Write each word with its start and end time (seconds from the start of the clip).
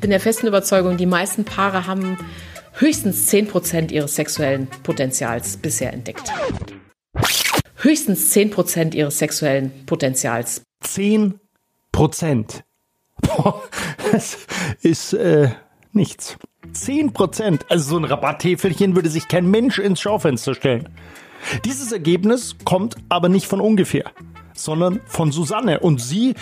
bin 0.00 0.10
der 0.10 0.20
festen 0.20 0.46
Überzeugung, 0.46 0.96
die 0.96 1.06
meisten 1.06 1.44
Paare 1.44 1.86
haben 1.86 2.16
höchstens 2.74 3.30
10% 3.30 3.92
ihres 3.92 4.14
sexuellen 4.14 4.66
Potenzials 4.82 5.56
bisher 5.56 5.92
entdeckt. 5.92 6.32
Höchstens 7.76 8.34
10% 8.34 8.94
ihres 8.94 9.18
sexuellen 9.18 9.86
Potenzials. 9.86 10.62
10 10.82 11.38
Prozent. 11.92 12.64
Das 14.12 14.38
ist 14.82 15.12
äh, 15.12 15.50
nichts. 15.92 16.36
10 16.72 17.12
Prozent. 17.12 17.66
Also 17.68 17.90
so 17.90 17.96
ein 17.98 18.04
Rabatttäfelchen 18.04 18.96
würde 18.96 19.08
sich 19.08 19.28
kein 19.28 19.48
Mensch 19.50 19.78
ins 19.78 20.00
Schaufenster 20.00 20.54
stellen. 20.54 20.88
Dieses 21.64 21.92
Ergebnis 21.92 22.56
kommt 22.64 22.96
aber 23.08 23.28
nicht 23.28 23.46
von 23.46 23.60
ungefähr, 23.60 24.10
sondern 24.54 25.00
von 25.06 25.32
Susanne. 25.32 25.80
Und 25.80 26.00
sie 26.00 26.34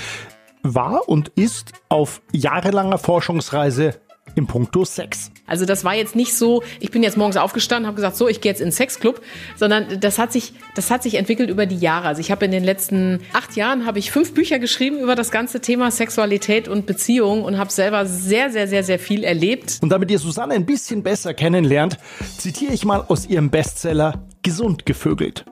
war 0.62 1.08
und 1.08 1.28
ist 1.36 1.72
auf 1.88 2.20
jahrelanger 2.32 2.98
Forschungsreise 2.98 4.00
im 4.34 4.46
Punkto 4.46 4.84
Sex. 4.84 5.30
Also 5.46 5.64
das 5.64 5.84
war 5.84 5.94
jetzt 5.94 6.14
nicht 6.14 6.34
so, 6.34 6.62
ich 6.80 6.90
bin 6.90 7.02
jetzt 7.02 7.16
morgens 7.16 7.36
aufgestanden, 7.36 7.86
habe 7.86 7.96
gesagt, 7.96 8.16
so, 8.16 8.28
ich 8.28 8.40
gehe 8.40 8.52
jetzt 8.52 8.60
in 8.60 8.68
den 8.68 8.72
Sexclub, 8.72 9.20
sondern 9.56 10.00
das 10.00 10.18
hat 10.18 10.32
sich, 10.32 10.52
das 10.74 10.90
hat 10.90 11.02
sich 11.02 11.14
entwickelt 11.14 11.50
über 11.50 11.66
die 11.66 11.76
Jahre. 11.76 12.08
Also 12.08 12.20
ich 12.20 12.30
habe 12.30 12.44
in 12.44 12.50
den 12.50 12.64
letzten 12.64 13.20
acht 13.32 13.56
Jahren 13.56 13.86
habe 13.86 13.98
ich 13.98 14.10
fünf 14.10 14.34
Bücher 14.34 14.58
geschrieben 14.58 14.98
über 15.00 15.14
das 15.14 15.30
ganze 15.30 15.60
Thema 15.60 15.90
Sexualität 15.90 16.68
und 16.68 16.86
Beziehung 16.86 17.42
und 17.42 17.58
habe 17.58 17.72
selber 17.72 18.06
sehr, 18.06 18.50
sehr, 18.50 18.68
sehr, 18.68 18.84
sehr 18.84 18.98
viel 18.98 19.24
erlebt. 19.24 19.78
Und 19.82 19.90
damit 19.90 20.10
ihr 20.10 20.18
Susanne 20.18 20.54
ein 20.54 20.66
bisschen 20.66 21.02
besser 21.02 21.34
kennenlernt, 21.34 21.98
zitiere 22.36 22.72
ich 22.72 22.84
mal 22.84 23.04
aus 23.08 23.26
ihrem 23.26 23.50
Bestseller 23.50 24.26
Gesund 24.42 24.86
gevögelt. 24.86 25.44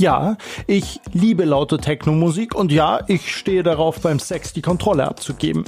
Ja, 0.00 0.38
ich 0.66 0.98
liebe 1.12 1.44
laute 1.44 1.76
Techno-Musik 1.76 2.54
und 2.54 2.72
ja, 2.72 3.00
ich 3.06 3.36
stehe 3.36 3.62
darauf, 3.62 4.00
beim 4.00 4.18
Sex 4.18 4.54
die 4.54 4.62
Kontrolle 4.62 5.06
abzugeben. 5.06 5.64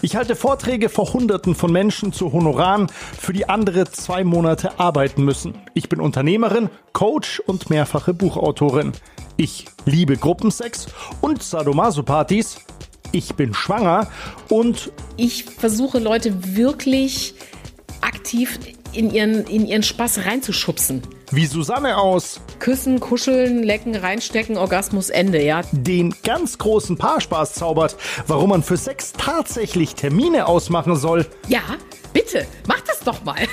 Ich 0.00 0.16
halte 0.16 0.36
Vorträge 0.36 0.88
vor 0.88 1.12
Hunderten 1.12 1.54
von 1.54 1.70
Menschen 1.70 2.10
zu 2.10 2.32
Honoraren, 2.32 2.88
für 2.88 3.34
die 3.34 3.46
andere 3.46 3.84
zwei 3.90 4.24
Monate 4.24 4.80
arbeiten 4.80 5.22
müssen. 5.22 5.58
Ich 5.74 5.90
bin 5.90 6.00
Unternehmerin, 6.00 6.70
Coach 6.94 7.40
und 7.40 7.68
mehrfache 7.68 8.14
Buchautorin. 8.14 8.92
Ich 9.36 9.66
liebe 9.84 10.16
Gruppensex 10.16 10.86
und 11.20 11.42
Sadomaso-Partys. 11.42 12.60
Ich 13.12 13.34
bin 13.34 13.52
schwanger 13.52 14.08
und 14.48 14.92
Ich 15.18 15.44
versuche 15.44 15.98
Leute 15.98 16.56
wirklich 16.56 17.34
aktiv 18.00 18.58
in 18.94 19.12
ihren, 19.12 19.46
in 19.46 19.66
ihren 19.66 19.82
Spaß 19.82 20.24
reinzuschubsen. 20.24 21.02
wie 21.30 21.46
Susanne 21.46 21.96
aus 21.98 22.40
Küssen, 22.60 23.00
kuscheln, 23.00 23.62
lecken, 23.62 23.94
reinstecken, 23.94 24.56
Orgasmus, 24.56 25.10
Ende, 25.10 25.42
ja. 25.42 25.62
den 25.72 26.14
ganz 26.22 26.58
großen 26.58 26.96
Paarspaß 26.96 27.54
zaubert, 27.54 27.96
warum 28.26 28.50
man 28.50 28.62
für 28.62 28.76
Sex 28.76 29.12
tatsächlich 29.12 29.94
Termine 29.94 30.46
ausmachen 30.46 30.96
soll, 30.96 31.26
Ja, 31.48 31.62
bitte, 32.12 32.46
mach 32.66 32.80
das 32.82 33.00
doch 33.00 33.24
mal. 33.24 33.36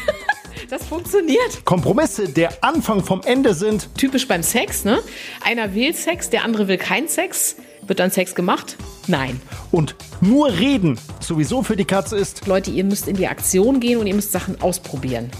Das 0.70 0.86
funktioniert. 0.86 1.66
Kompromisse 1.66 2.30
der 2.30 2.64
Anfang 2.64 3.04
vom 3.04 3.22
Ende 3.24 3.54
sind, 3.54 3.90
Typisch 3.98 4.26
beim 4.26 4.42
Sex, 4.42 4.86
ne? 4.86 5.00
Einer 5.44 5.74
will 5.74 5.94
Sex, 5.94 6.30
der 6.30 6.46
andere 6.46 6.70
will 6.70 6.78
keinen 6.78 7.10
Sex. 7.10 7.58
Wird 7.88 8.00
dann 8.00 8.10
Sex 8.12 8.36
gemacht? 8.36 8.78
Nein. 9.08 9.42
und 9.72 9.96
nur 10.22 10.50
reden 10.52 10.98
sowieso 11.32 11.64
für 11.64 11.78
die 11.78 11.86
Katze 11.86 12.18
ist, 12.18 12.46
Leute, 12.46 12.72
ihr 12.72 12.84
müsst 12.84 13.08
in 13.08 13.16
die 13.16 13.26
Aktion 13.26 13.80
gehen 13.80 14.00
und 14.00 14.06
ihr 14.06 14.14
müsst 14.14 14.34
Sachen 14.34 14.62
ausprobieren. 14.62 15.32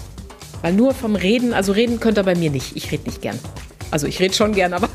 Weil 0.62 0.72
nur 0.72 0.94
vom 0.94 1.16
Reden, 1.16 1.52
also 1.52 1.72
reden 1.72 2.00
könnt 2.00 2.16
ihr 2.16 2.22
bei 2.22 2.34
mir 2.34 2.50
nicht. 2.50 2.74
Ich 2.76 2.90
rede 2.90 3.04
nicht 3.04 3.20
gern. 3.20 3.38
Also 3.90 4.06
ich 4.06 4.18
rede 4.18 4.32
schon 4.32 4.54
gern, 4.54 4.72
aber, 4.72 4.88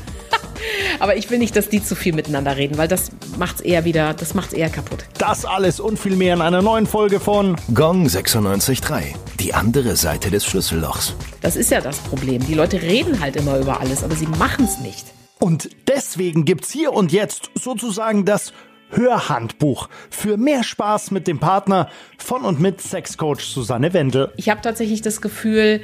aber 0.98 1.14
ich 1.14 1.30
will 1.30 1.38
nicht, 1.38 1.54
dass 1.54 1.68
die 1.68 1.80
zu 1.84 1.94
viel 1.94 2.12
miteinander 2.12 2.56
reden, 2.56 2.78
weil 2.78 2.88
das 2.88 3.12
macht's 3.38 3.60
eher 3.60 3.84
wieder, 3.84 4.12
das 4.12 4.34
macht's 4.34 4.52
eher 4.52 4.70
kaputt. 4.70 5.04
das 5.18 5.44
alles 5.44 5.78
und 5.78 6.00
viel 6.00 6.16
mehr 6.16 6.34
in 6.34 6.40
einer 6.40 6.62
neuen 6.62 6.88
Folge 6.88 7.20
von 7.20 7.54
Gong 7.72 8.08
96.3. 8.08 9.14
Die 9.38 9.54
andere 9.54 9.94
Seite 9.94 10.32
des 10.32 10.44
Schlüssellochs. 10.46 11.14
Das 11.42 11.54
ist 11.54 11.70
ja 11.70 11.80
das 11.80 11.98
Problem. 11.98 12.44
Die 12.44 12.54
Leute 12.54 12.82
reden 12.82 13.20
halt 13.20 13.36
immer 13.36 13.56
über 13.60 13.78
alles, 13.78 14.02
aber 14.02 14.16
sie 14.16 14.26
machen's 14.26 14.80
nicht. 14.80 15.06
Und 15.38 15.70
deswegen 15.86 16.44
gibt's 16.44 16.72
hier 16.72 16.92
und 16.92 17.12
jetzt 17.12 17.50
sozusagen 17.54 18.24
das 18.24 18.52
Hörhandbuch 18.90 19.88
für 20.10 20.36
mehr 20.36 20.64
Spaß 20.64 21.10
mit 21.10 21.26
dem 21.26 21.38
Partner 21.38 21.88
von 22.18 22.44
und 22.44 22.60
mit 22.60 22.80
Sexcoach 22.80 23.40
Susanne 23.40 23.92
Wendel. 23.92 24.32
Ich 24.36 24.48
habe 24.48 24.60
tatsächlich 24.60 25.02
das 25.02 25.20
Gefühl, 25.20 25.80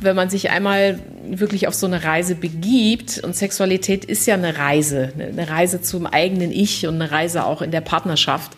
wenn 0.00 0.16
man 0.16 0.30
sich 0.30 0.50
einmal 0.50 0.98
wirklich 1.24 1.68
auf 1.68 1.74
so 1.74 1.86
eine 1.86 2.04
Reise 2.04 2.34
begibt, 2.34 3.20
und 3.22 3.36
Sexualität 3.36 4.04
ist 4.04 4.26
ja 4.26 4.34
eine 4.34 4.58
Reise, 4.58 5.12
eine 5.16 5.48
Reise 5.48 5.80
zum 5.80 6.06
eigenen 6.06 6.50
Ich 6.50 6.86
und 6.86 6.96
eine 6.96 7.10
Reise 7.10 7.44
auch 7.44 7.62
in 7.62 7.70
der 7.70 7.80
Partnerschaft, 7.80 8.52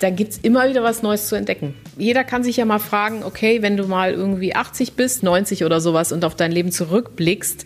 da 0.00 0.10
gibt's 0.10 0.38
immer 0.42 0.68
wieder 0.68 0.82
was 0.82 1.02
Neues 1.02 1.28
zu 1.28 1.34
entdecken. 1.34 1.74
Jeder 1.96 2.24
kann 2.24 2.44
sich 2.44 2.56
ja 2.56 2.64
mal 2.64 2.78
fragen, 2.78 3.22
okay, 3.22 3.62
wenn 3.62 3.76
du 3.76 3.86
mal 3.86 4.12
irgendwie 4.12 4.54
80 4.54 4.94
bist, 4.94 5.22
90 5.22 5.64
oder 5.64 5.80
sowas 5.80 6.12
und 6.12 6.24
auf 6.24 6.34
dein 6.34 6.52
Leben 6.52 6.72
zurückblickst, 6.72 7.64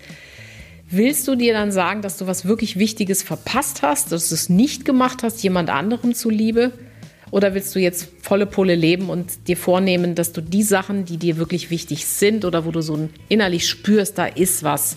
willst 0.90 1.28
du 1.28 1.34
dir 1.34 1.52
dann 1.52 1.72
sagen, 1.72 2.02
dass 2.02 2.16
du 2.16 2.26
was 2.26 2.44
wirklich 2.44 2.78
Wichtiges 2.78 3.22
verpasst 3.22 3.82
hast, 3.82 4.12
dass 4.12 4.28
du 4.28 4.34
es 4.34 4.48
nicht 4.48 4.84
gemacht 4.84 5.22
hast, 5.22 5.42
jemand 5.42 5.70
anderem 5.70 6.14
zuliebe? 6.14 6.72
Oder 7.30 7.54
willst 7.54 7.74
du 7.74 7.78
jetzt 7.78 8.08
volle 8.22 8.46
Pulle 8.46 8.74
leben 8.74 9.10
und 9.10 9.48
dir 9.48 9.56
vornehmen, 9.56 10.14
dass 10.14 10.32
du 10.32 10.40
die 10.40 10.62
Sachen, 10.62 11.04
die 11.04 11.18
dir 11.18 11.36
wirklich 11.36 11.70
wichtig 11.70 12.06
sind 12.06 12.46
oder 12.46 12.64
wo 12.64 12.70
du 12.70 12.80
so 12.80 13.08
innerlich 13.28 13.68
spürst, 13.68 14.16
da 14.16 14.24
ist 14.24 14.62
was, 14.62 14.96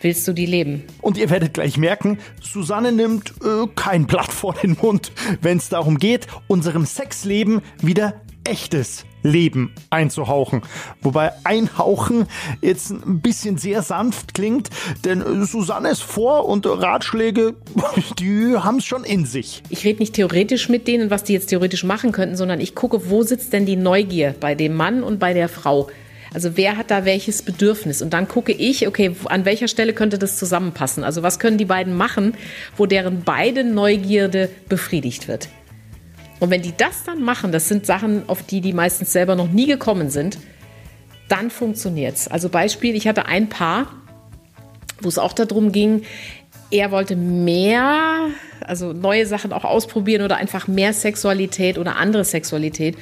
willst 0.00 0.26
du 0.26 0.32
die 0.32 0.46
leben? 0.46 0.84
Und 1.02 1.18
ihr 1.18 1.28
werdet 1.28 1.52
gleich 1.52 1.76
merken, 1.76 2.18
Susanne 2.40 2.92
nimmt 2.92 3.34
äh, 3.42 3.66
kein 3.74 4.06
Blatt 4.06 4.32
vor 4.32 4.54
den 4.54 4.76
Mund, 4.80 5.12
wenn 5.42 5.58
es 5.58 5.68
darum 5.68 5.98
geht, 5.98 6.26
unserem 6.46 6.86
Sexleben 6.86 7.60
wieder 7.82 8.22
echtes 8.44 9.04
Leben 9.22 9.72
einzuhauchen. 9.90 10.62
Wobei 11.02 11.32
einhauchen 11.44 12.26
jetzt 12.62 12.90
ein 12.90 13.20
bisschen 13.20 13.58
sehr 13.58 13.82
sanft 13.82 14.34
klingt, 14.34 14.70
denn 15.04 15.44
Susannes 15.44 16.00
Vor- 16.00 16.46
und 16.46 16.66
Ratschläge, 16.66 17.54
die 18.18 18.56
haben 18.56 18.78
es 18.78 18.84
schon 18.84 19.04
in 19.04 19.26
sich. 19.26 19.62
Ich 19.70 19.84
rede 19.84 20.00
nicht 20.00 20.14
theoretisch 20.14 20.68
mit 20.68 20.88
denen, 20.88 21.10
was 21.10 21.24
die 21.24 21.32
jetzt 21.32 21.48
theoretisch 21.48 21.84
machen 21.84 22.12
könnten, 22.12 22.36
sondern 22.36 22.60
ich 22.60 22.74
gucke, 22.74 23.10
wo 23.10 23.22
sitzt 23.22 23.52
denn 23.52 23.66
die 23.66 23.76
Neugier 23.76 24.34
bei 24.38 24.54
dem 24.54 24.74
Mann 24.74 25.02
und 25.02 25.18
bei 25.18 25.34
der 25.34 25.48
Frau. 25.48 25.88
Also 26.34 26.56
wer 26.56 26.76
hat 26.76 26.90
da 26.90 27.04
welches 27.04 27.42
Bedürfnis? 27.42 28.02
Und 28.02 28.12
dann 28.12 28.28
gucke 28.28 28.52
ich, 28.52 28.86
okay, 28.86 29.14
an 29.26 29.44
welcher 29.44 29.68
Stelle 29.68 29.94
könnte 29.94 30.18
das 30.18 30.36
zusammenpassen? 30.36 31.04
Also 31.04 31.22
was 31.22 31.38
können 31.38 31.58
die 31.58 31.64
beiden 31.64 31.96
machen, 31.96 32.34
wo 32.76 32.86
deren 32.86 33.22
beide 33.24 33.64
Neugierde 33.64 34.50
befriedigt 34.68 35.28
wird? 35.28 35.48
Und 36.40 36.50
wenn 36.50 36.62
die 36.62 36.76
das 36.76 37.04
dann 37.04 37.22
machen, 37.22 37.52
das 37.52 37.68
sind 37.68 37.86
Sachen, 37.86 38.28
auf 38.28 38.42
die 38.42 38.60
die 38.60 38.72
meistens 38.72 39.12
selber 39.12 39.34
noch 39.34 39.48
nie 39.48 39.66
gekommen 39.66 40.10
sind, 40.10 40.38
dann 41.28 41.50
funktioniert's. 41.50 42.28
Also 42.28 42.48
Beispiel, 42.48 42.94
ich 42.94 43.06
hatte 43.06 43.26
ein 43.26 43.48
Paar, 43.48 43.92
wo 45.00 45.08
es 45.08 45.18
auch 45.18 45.32
darum 45.32 45.72
ging, 45.72 46.02
er 46.70 46.90
wollte 46.90 47.16
mehr, 47.16 48.28
also 48.60 48.92
neue 48.92 49.26
Sachen 49.26 49.52
auch 49.52 49.64
ausprobieren 49.64 50.22
oder 50.22 50.36
einfach 50.36 50.68
mehr 50.68 50.92
Sexualität 50.92 51.78
oder 51.78 51.96
andere 51.96 52.24
Sexualität. 52.24 52.96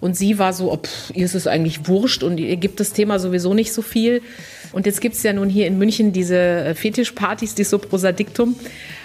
Und 0.00 0.16
sie 0.16 0.38
war 0.38 0.52
so, 0.52 0.72
oh, 0.72 0.78
ihr 1.12 1.24
ist 1.24 1.34
es 1.34 1.48
eigentlich 1.48 1.88
wurscht 1.88 2.22
und 2.22 2.38
ihr 2.38 2.56
gibt 2.56 2.78
das 2.78 2.92
Thema 2.92 3.18
sowieso 3.18 3.54
nicht 3.54 3.72
so 3.72 3.82
viel. 3.82 4.22
Und 4.72 4.86
jetzt 4.86 5.00
gibt 5.00 5.16
es 5.16 5.22
ja 5.24 5.32
nun 5.32 5.48
hier 5.48 5.66
in 5.66 5.78
München 5.78 6.12
diese 6.12 6.36
äh, 6.36 6.74
Fetischpartys, 6.74 7.54
die 7.56 7.64
so 7.64 7.78
Prosadiktum. 7.78 8.54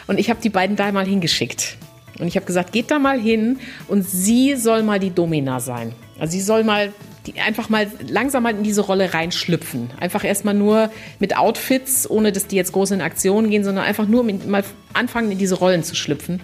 Und 0.06 0.20
ich 0.20 0.30
habe 0.30 0.40
die 0.42 0.50
beiden 0.50 0.76
da 0.76 0.92
mal 0.92 1.06
hingeschickt. 1.06 1.78
Und 2.20 2.28
ich 2.28 2.36
habe 2.36 2.46
gesagt, 2.46 2.72
geht 2.72 2.92
da 2.92 3.00
mal 3.00 3.20
hin 3.20 3.60
und 3.88 4.08
sie 4.08 4.56
soll 4.56 4.84
mal 4.84 5.00
die 5.00 5.10
Domina 5.10 5.60
sein. 5.60 5.94
Also 6.20 6.34
sie 6.34 6.42
soll 6.42 6.64
mal 6.64 6.94
die 7.26 7.40
einfach 7.40 7.70
mal 7.70 7.90
langsam 8.08 8.44
mal 8.44 8.54
in 8.54 8.64
diese 8.64 8.82
Rolle 8.82 9.14
reinschlüpfen. 9.14 9.92
Einfach 10.00 10.24
erstmal 10.24 10.54
nur 10.54 10.92
mit 11.20 11.38
Outfits, 11.38 12.10
ohne 12.10 12.32
dass 12.32 12.48
die 12.48 12.56
jetzt 12.56 12.74
groß 12.74 12.92
in 12.92 13.02
Aktion 13.02 13.50
gehen, 13.50 13.64
sondern 13.64 13.86
einfach 13.86 14.08
nur 14.08 14.24
mit, 14.24 14.48
mal 14.48 14.64
anfangen, 14.94 15.32
in 15.32 15.38
diese 15.38 15.56
Rollen 15.56 15.84
zu 15.84 15.96
schlüpfen. 15.96 16.42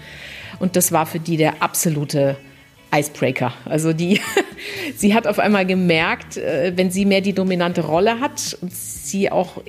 Und 0.60 0.76
das 0.76 0.92
war 0.92 1.06
für 1.06 1.20
die 1.20 1.38
der 1.38 1.62
absolute 1.62 2.38
Icebreaker. 2.94 3.54
Also 3.66 3.94
die, 3.94 4.22
sie 4.96 5.14
hat 5.14 5.28
auf 5.28 5.40
einmal 5.40 5.66
gemerkt, 5.66 6.38
äh, 6.38 6.74
wenn 6.76 6.92
sie 6.92 7.06
mehr 7.06 7.22
die 7.22 7.34
dominante 7.34 7.82
Rolle 7.82 8.20
hat 8.20 8.58
und 8.62 8.74
sie 8.74 9.32
auch 9.32 9.62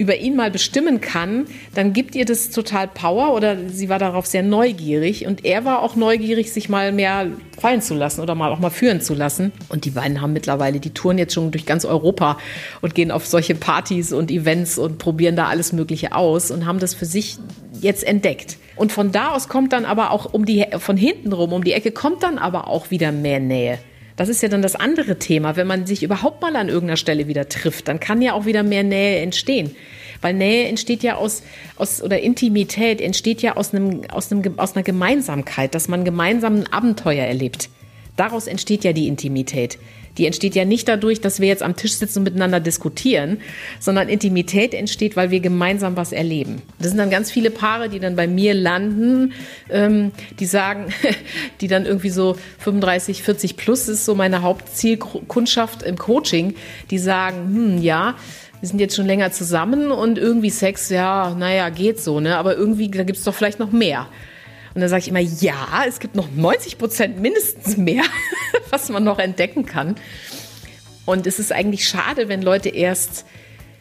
über 0.00 0.16
ihn 0.16 0.34
mal 0.34 0.50
bestimmen 0.50 1.02
kann, 1.02 1.44
dann 1.74 1.92
gibt 1.92 2.14
ihr 2.14 2.24
das 2.24 2.48
total 2.48 2.88
Power 2.88 3.34
oder 3.34 3.68
sie 3.68 3.90
war 3.90 3.98
darauf 3.98 4.24
sehr 4.24 4.42
neugierig 4.42 5.26
und 5.26 5.44
er 5.44 5.66
war 5.66 5.82
auch 5.82 5.94
neugierig, 5.94 6.54
sich 6.54 6.70
mal 6.70 6.90
mehr 6.90 7.26
fallen 7.60 7.82
zu 7.82 7.92
lassen 7.92 8.22
oder 8.22 8.34
mal 8.34 8.50
auch 8.50 8.60
mal 8.60 8.70
führen 8.70 9.02
zu 9.02 9.12
lassen. 9.12 9.52
Und 9.68 9.84
die 9.84 9.90
beiden 9.90 10.22
haben 10.22 10.32
mittlerweile 10.32 10.80
die 10.80 10.94
Touren 10.94 11.18
jetzt 11.18 11.34
schon 11.34 11.50
durch 11.50 11.66
ganz 11.66 11.84
Europa 11.84 12.38
und 12.80 12.94
gehen 12.94 13.10
auf 13.10 13.26
solche 13.26 13.54
Partys 13.54 14.14
und 14.14 14.30
Events 14.30 14.78
und 14.78 14.96
probieren 14.96 15.36
da 15.36 15.48
alles 15.48 15.74
Mögliche 15.74 16.14
aus 16.14 16.50
und 16.50 16.64
haben 16.64 16.78
das 16.78 16.94
für 16.94 17.04
sich 17.04 17.36
jetzt 17.82 18.02
entdeckt. 18.02 18.56
Und 18.76 18.92
von 18.92 19.12
da 19.12 19.32
aus 19.32 19.48
kommt 19.48 19.74
dann 19.74 19.84
aber 19.84 20.12
auch 20.12 20.32
um 20.32 20.46
die, 20.46 20.64
von 20.78 20.96
hinten 20.96 21.34
rum, 21.34 21.52
um 21.52 21.62
die 21.62 21.74
Ecke, 21.74 21.92
kommt 21.92 22.22
dann 22.22 22.38
aber 22.38 22.68
auch 22.68 22.90
wieder 22.90 23.12
mehr 23.12 23.38
Nähe. 23.38 23.78
Das 24.20 24.28
ist 24.28 24.42
ja 24.42 24.50
dann 24.50 24.60
das 24.60 24.76
andere 24.76 25.18
Thema. 25.18 25.56
Wenn 25.56 25.66
man 25.66 25.86
sich 25.86 26.02
überhaupt 26.02 26.42
mal 26.42 26.54
an 26.54 26.68
irgendeiner 26.68 26.98
Stelle 26.98 27.26
wieder 27.26 27.48
trifft, 27.48 27.88
dann 27.88 28.00
kann 28.00 28.20
ja 28.20 28.34
auch 28.34 28.44
wieder 28.44 28.62
mehr 28.62 28.82
Nähe 28.82 29.20
entstehen. 29.20 29.74
Weil 30.20 30.34
Nähe 30.34 30.68
entsteht 30.68 31.02
ja 31.02 31.14
aus, 31.14 31.42
aus 31.76 32.02
oder 32.02 32.20
Intimität 32.20 33.00
entsteht 33.00 33.40
ja 33.40 33.56
aus, 33.56 33.72
einem, 33.72 34.02
aus, 34.10 34.30
einem, 34.30 34.58
aus 34.58 34.76
einer 34.76 34.82
Gemeinsamkeit, 34.82 35.74
dass 35.74 35.88
man 35.88 36.04
gemeinsam 36.04 36.56
ein 36.56 36.70
Abenteuer 36.70 37.24
erlebt. 37.24 37.70
Daraus 38.16 38.46
entsteht 38.46 38.84
ja 38.84 38.92
die 38.92 39.08
Intimität. 39.08 39.78
Die 40.20 40.26
entsteht 40.26 40.54
ja 40.54 40.66
nicht 40.66 40.86
dadurch, 40.86 41.22
dass 41.22 41.40
wir 41.40 41.48
jetzt 41.48 41.62
am 41.62 41.76
Tisch 41.76 41.94
sitzen 41.94 42.18
und 42.18 42.24
miteinander 42.24 42.60
diskutieren, 42.60 43.40
sondern 43.78 44.10
Intimität 44.10 44.74
entsteht, 44.74 45.16
weil 45.16 45.30
wir 45.30 45.40
gemeinsam 45.40 45.96
was 45.96 46.12
erleben. 46.12 46.60
Das 46.78 46.88
sind 46.88 46.98
dann 46.98 47.08
ganz 47.08 47.30
viele 47.30 47.50
Paare, 47.50 47.88
die 47.88 48.00
dann 48.00 48.16
bei 48.16 48.26
mir 48.26 48.52
landen, 48.52 49.32
ähm, 49.70 50.12
die 50.38 50.44
sagen, 50.44 50.92
die 51.62 51.68
dann 51.68 51.86
irgendwie 51.86 52.10
so 52.10 52.36
35, 52.58 53.22
40 53.22 53.56
plus 53.56 53.88
ist 53.88 54.04
so 54.04 54.14
meine 54.14 54.42
Hauptzielkundschaft 54.42 55.82
im 55.84 55.96
Coaching, 55.96 56.54
die 56.90 56.98
sagen, 56.98 57.38
hm, 57.46 57.82
ja, 57.82 58.14
wir 58.60 58.68
sind 58.68 58.78
jetzt 58.78 58.96
schon 58.96 59.06
länger 59.06 59.32
zusammen 59.32 59.90
und 59.90 60.18
irgendwie 60.18 60.50
Sex, 60.50 60.90
ja, 60.90 61.34
naja, 61.34 61.70
geht 61.70 61.98
so, 61.98 62.20
ne? 62.20 62.36
Aber 62.36 62.56
irgendwie, 62.56 62.90
da 62.90 63.04
gibt's 63.04 63.24
doch 63.24 63.34
vielleicht 63.34 63.58
noch 63.58 63.72
mehr. 63.72 64.06
Und 64.74 64.80
dann 64.80 64.88
sage 64.88 65.00
ich 65.00 65.08
immer, 65.08 65.20
ja, 65.20 65.84
es 65.86 65.98
gibt 65.98 66.14
noch 66.14 66.28
90 66.30 66.78
Prozent 66.78 67.20
mindestens 67.20 67.76
mehr, 67.76 68.04
was 68.70 68.88
man 68.88 69.04
noch 69.04 69.18
entdecken 69.18 69.66
kann. 69.66 69.96
Und 71.06 71.26
es 71.26 71.38
ist 71.38 71.52
eigentlich 71.52 71.88
schade, 71.88 72.28
wenn 72.28 72.42
Leute 72.42 72.68
erst 72.68 73.24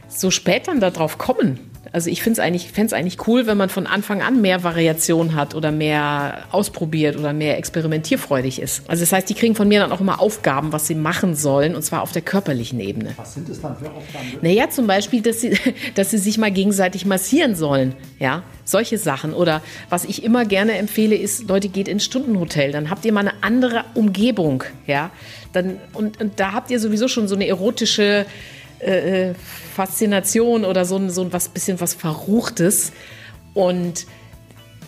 so 0.07 0.31
spät 0.31 0.67
dann 0.67 0.79
darauf 0.79 1.17
kommen. 1.17 1.68
Also 1.91 2.09
ich 2.09 2.21
finde 2.21 2.39
es 2.39 2.45
eigentlich, 2.45 2.71
fände 2.71 2.87
es 2.87 2.93
eigentlich 2.93 3.27
cool, 3.27 3.47
wenn 3.47 3.57
man 3.57 3.69
von 3.69 3.87
Anfang 3.87 4.21
an 4.21 4.41
mehr 4.41 4.63
Variation 4.63 5.35
hat 5.35 5.55
oder 5.55 5.71
mehr 5.71 6.45
ausprobiert 6.51 7.17
oder 7.17 7.33
mehr 7.33 7.57
experimentierfreudig 7.57 8.61
ist. 8.61 8.87
Also 8.87 9.01
das 9.01 9.11
heißt, 9.11 9.29
die 9.29 9.33
kriegen 9.33 9.55
von 9.55 9.67
mir 9.67 9.79
dann 9.79 9.91
auch 9.91 10.01
immer 10.01 10.21
Aufgaben, 10.21 10.71
was 10.71 10.87
sie 10.87 10.95
machen 10.95 11.35
sollen, 11.35 11.75
und 11.75 11.81
zwar 11.81 12.01
auf 12.01 12.11
der 12.11 12.21
körperlichen 12.21 12.79
Ebene. 12.79 13.13
Was 13.15 13.33
sind 13.33 13.49
es 13.49 13.61
dann 13.61 13.75
für 13.75 13.89
Aufgaben? 13.89 14.37
Naja, 14.41 14.69
zum 14.69 14.87
Beispiel, 14.87 15.21
dass 15.21 15.41
sie, 15.41 15.57
dass 15.95 16.11
sie 16.11 16.17
sich 16.17 16.37
mal 16.37 16.51
gegenseitig 16.51 17.05
massieren 17.05 17.55
sollen. 17.55 17.95
Ja, 18.19 18.43
solche 18.65 18.97
Sachen. 18.97 19.33
Oder 19.33 19.61
was 19.89 20.05
ich 20.05 20.23
immer 20.23 20.45
gerne 20.45 20.73
empfehle, 20.73 21.15
ist, 21.15 21.47
Leute, 21.47 21.69
geht 21.69 21.87
ins 21.87 22.05
Stundenhotel. 22.05 22.71
Dann 22.71 22.89
habt 22.89 23.05
ihr 23.05 23.13
mal 23.13 23.21
eine 23.21 23.33
andere 23.41 23.85
Umgebung. 23.95 24.63
Ja, 24.85 25.09
dann, 25.53 25.77
und, 25.93 26.21
und 26.21 26.39
da 26.39 26.53
habt 26.53 26.69
ihr 26.69 26.79
sowieso 26.79 27.07
schon 27.07 27.27
so 27.27 27.35
eine 27.35 27.47
erotische 27.47 28.25
äh, 28.79 29.33
Faszination 29.75 30.65
oder 30.65 30.85
so, 30.85 31.09
so 31.09 31.31
was 31.31 31.49
bisschen 31.49 31.79
was 31.79 31.93
Verruchtes. 31.93 32.91
Und 33.53 34.05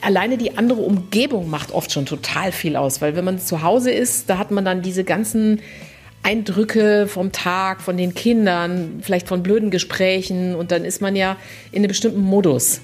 alleine 0.01 0.37
die 0.37 0.57
andere 0.57 0.81
Umgebung 0.81 1.49
macht 1.49 1.71
oft 1.71 1.91
schon 1.91 2.05
total 2.05 2.51
viel 2.51 2.75
aus, 2.75 3.01
weil 3.01 3.15
wenn 3.15 3.25
man 3.25 3.39
zu 3.39 3.61
Hause 3.61 3.91
ist, 3.91 4.29
da 4.29 4.37
hat 4.37 4.51
man 4.51 4.65
dann 4.65 4.81
diese 4.81 5.03
ganzen 5.03 5.61
Eindrücke 6.23 7.07
vom 7.07 7.31
Tag, 7.31 7.81
von 7.81 7.97
den 7.97 8.13
Kindern, 8.13 8.99
vielleicht 9.01 9.27
von 9.27 9.41
blöden 9.41 9.71
Gesprächen 9.71 10.55
und 10.55 10.71
dann 10.71 10.85
ist 10.85 11.01
man 11.01 11.15
ja 11.15 11.37
in 11.71 11.79
einem 11.79 11.87
bestimmten 11.87 12.21
Modus 12.21 12.81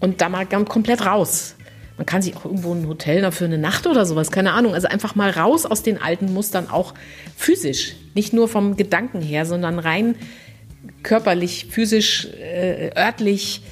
und 0.00 0.20
da 0.20 0.28
mal 0.28 0.46
komplett 0.46 1.04
raus. 1.04 1.56
Man 1.96 2.04
kann 2.06 2.20
sich 2.20 2.36
auch 2.36 2.44
irgendwo 2.44 2.74
ein 2.74 2.86
Hotel 2.86 3.22
dafür 3.22 3.46
eine 3.46 3.58
Nacht 3.58 3.86
oder 3.86 4.04
sowas, 4.04 4.30
keine 4.30 4.52
Ahnung. 4.52 4.74
Also 4.74 4.86
einfach 4.86 5.14
mal 5.14 5.30
raus 5.30 5.64
aus 5.64 5.82
den 5.82 6.00
alten 6.00 6.32
Mustern, 6.32 6.68
auch 6.68 6.92
physisch. 7.36 7.94
Nicht 8.14 8.34
nur 8.34 8.48
vom 8.48 8.76
Gedanken 8.76 9.22
her, 9.22 9.46
sondern 9.46 9.78
rein 9.78 10.14
körperlich, 11.02 11.66
physisch, 11.70 12.26
äh, 12.26 12.90
örtlich 12.96 13.62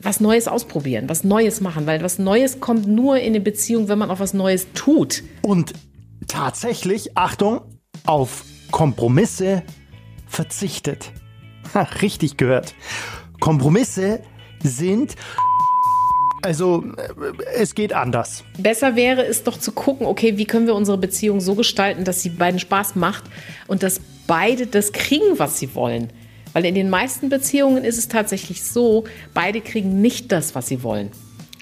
was 0.00 0.20
Neues 0.20 0.46
ausprobieren, 0.46 1.08
was 1.08 1.24
Neues 1.24 1.60
machen, 1.60 1.86
weil 1.86 2.02
was 2.02 2.18
Neues 2.18 2.60
kommt 2.60 2.86
nur 2.86 3.18
in 3.18 3.34
eine 3.34 3.40
Beziehung, 3.40 3.88
wenn 3.88 3.98
man 3.98 4.10
auf 4.10 4.20
was 4.20 4.34
Neues 4.34 4.68
tut. 4.72 5.22
Und 5.42 5.72
tatsächlich, 6.28 7.16
Achtung, 7.16 7.62
auf 8.06 8.44
Kompromisse 8.70 9.62
verzichtet. 10.28 11.12
Ha, 11.74 11.82
richtig 12.02 12.36
gehört. 12.36 12.74
Kompromisse 13.40 14.20
sind 14.62 15.16
also 16.42 16.84
es 17.54 17.74
geht 17.74 17.92
anders. 17.92 18.44
Besser 18.58 18.96
wäre 18.96 19.26
es 19.26 19.42
doch 19.44 19.58
zu 19.58 19.72
gucken, 19.72 20.06
okay, 20.06 20.38
wie 20.38 20.46
können 20.46 20.66
wir 20.66 20.74
unsere 20.74 20.96
Beziehung 20.96 21.40
so 21.40 21.54
gestalten, 21.54 22.04
dass 22.04 22.22
sie 22.22 22.30
beiden 22.30 22.58
Spaß 22.58 22.96
macht 22.96 23.24
und 23.66 23.82
dass 23.82 24.00
beide 24.26 24.66
das 24.66 24.92
kriegen, 24.92 25.38
was 25.38 25.58
sie 25.58 25.74
wollen. 25.74 26.10
Weil 26.52 26.64
in 26.64 26.74
den 26.74 26.90
meisten 26.90 27.28
Beziehungen 27.28 27.84
ist 27.84 27.98
es 27.98 28.08
tatsächlich 28.08 28.62
so, 28.62 29.04
beide 29.34 29.60
kriegen 29.60 30.00
nicht 30.00 30.32
das, 30.32 30.54
was 30.54 30.66
sie 30.66 30.82
wollen. 30.82 31.10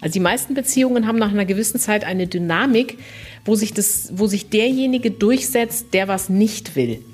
Also 0.01 0.13
die 0.13 0.21
meisten 0.21 0.55
Beziehungen 0.55 1.07
haben 1.07 1.19
nach 1.19 1.31
einer 1.31 1.45
gewissen 1.45 1.81
Zeit 1.81 2.05
eine 2.05 2.27
Dynamik, 2.27 2.99
wo 3.45 3.55
sich, 3.55 3.75
das, 3.75 4.11
wo 4.13 4.27
sich 4.27 4.49
derjenige 4.49 5.11
durchsetzt, 5.11 5.89
der 5.93 6.09
was 6.09 6.29
nicht 6.29 6.77
will. 6.77 7.05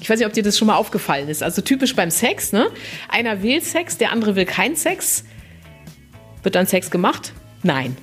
Ich 0.00 0.08
weiß 0.08 0.18
nicht, 0.18 0.26
ob 0.26 0.32
dir 0.32 0.42
das 0.42 0.58
schon 0.58 0.68
mal 0.68 0.76
aufgefallen 0.76 1.28
ist. 1.28 1.42
Also 1.42 1.62
typisch 1.62 1.96
beim 1.96 2.10
Sex, 2.10 2.52
ne? 2.52 2.68
Einer 3.08 3.42
will 3.42 3.60
Sex, 3.62 3.96
der 3.96 4.12
andere 4.12 4.36
will 4.36 4.44
keinen 4.44 4.76
Sex. 4.76 5.24
Wird 6.42 6.54
dann 6.54 6.66
Sex 6.66 6.90
gemacht? 6.90 7.32
Nein. 7.62 7.96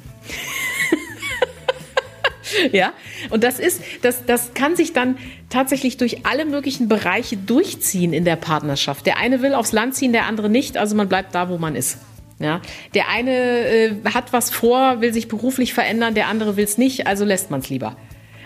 ja, 2.71 2.93
und 3.29 3.43
das 3.43 3.59
ist, 3.59 3.81
das, 4.01 4.25
das 4.25 4.53
kann 4.53 4.75
sich 4.75 4.93
dann 4.93 5.17
tatsächlich 5.49 5.97
durch 5.97 6.25
alle 6.25 6.45
möglichen 6.45 6.87
Bereiche 6.87 7.37
durchziehen 7.37 8.13
in 8.13 8.25
der 8.25 8.35
Partnerschaft. 8.35 9.05
Der 9.05 9.17
eine 9.17 9.41
will 9.41 9.53
aufs 9.53 9.71
Land 9.71 9.95
ziehen, 9.95 10.11
der 10.11 10.25
andere 10.25 10.49
nicht, 10.49 10.77
also 10.77 10.95
man 10.95 11.09
bleibt 11.09 11.35
da, 11.35 11.49
wo 11.49 11.57
man 11.57 11.75
ist. 11.75 11.99
Ja, 12.37 12.61
der 12.93 13.07
eine 13.07 13.31
äh, 13.31 13.93
hat 14.13 14.33
was 14.33 14.49
vor, 14.49 14.99
will 14.99 15.13
sich 15.13 15.29
beruflich 15.29 15.73
verändern, 15.73 16.15
der 16.15 16.27
andere 16.27 16.57
will 16.57 16.65
es 16.65 16.77
nicht, 16.77 17.07
also 17.07 17.23
lässt 17.23 17.49
man 17.49 17.61
es 17.61 17.69
lieber. 17.69 17.95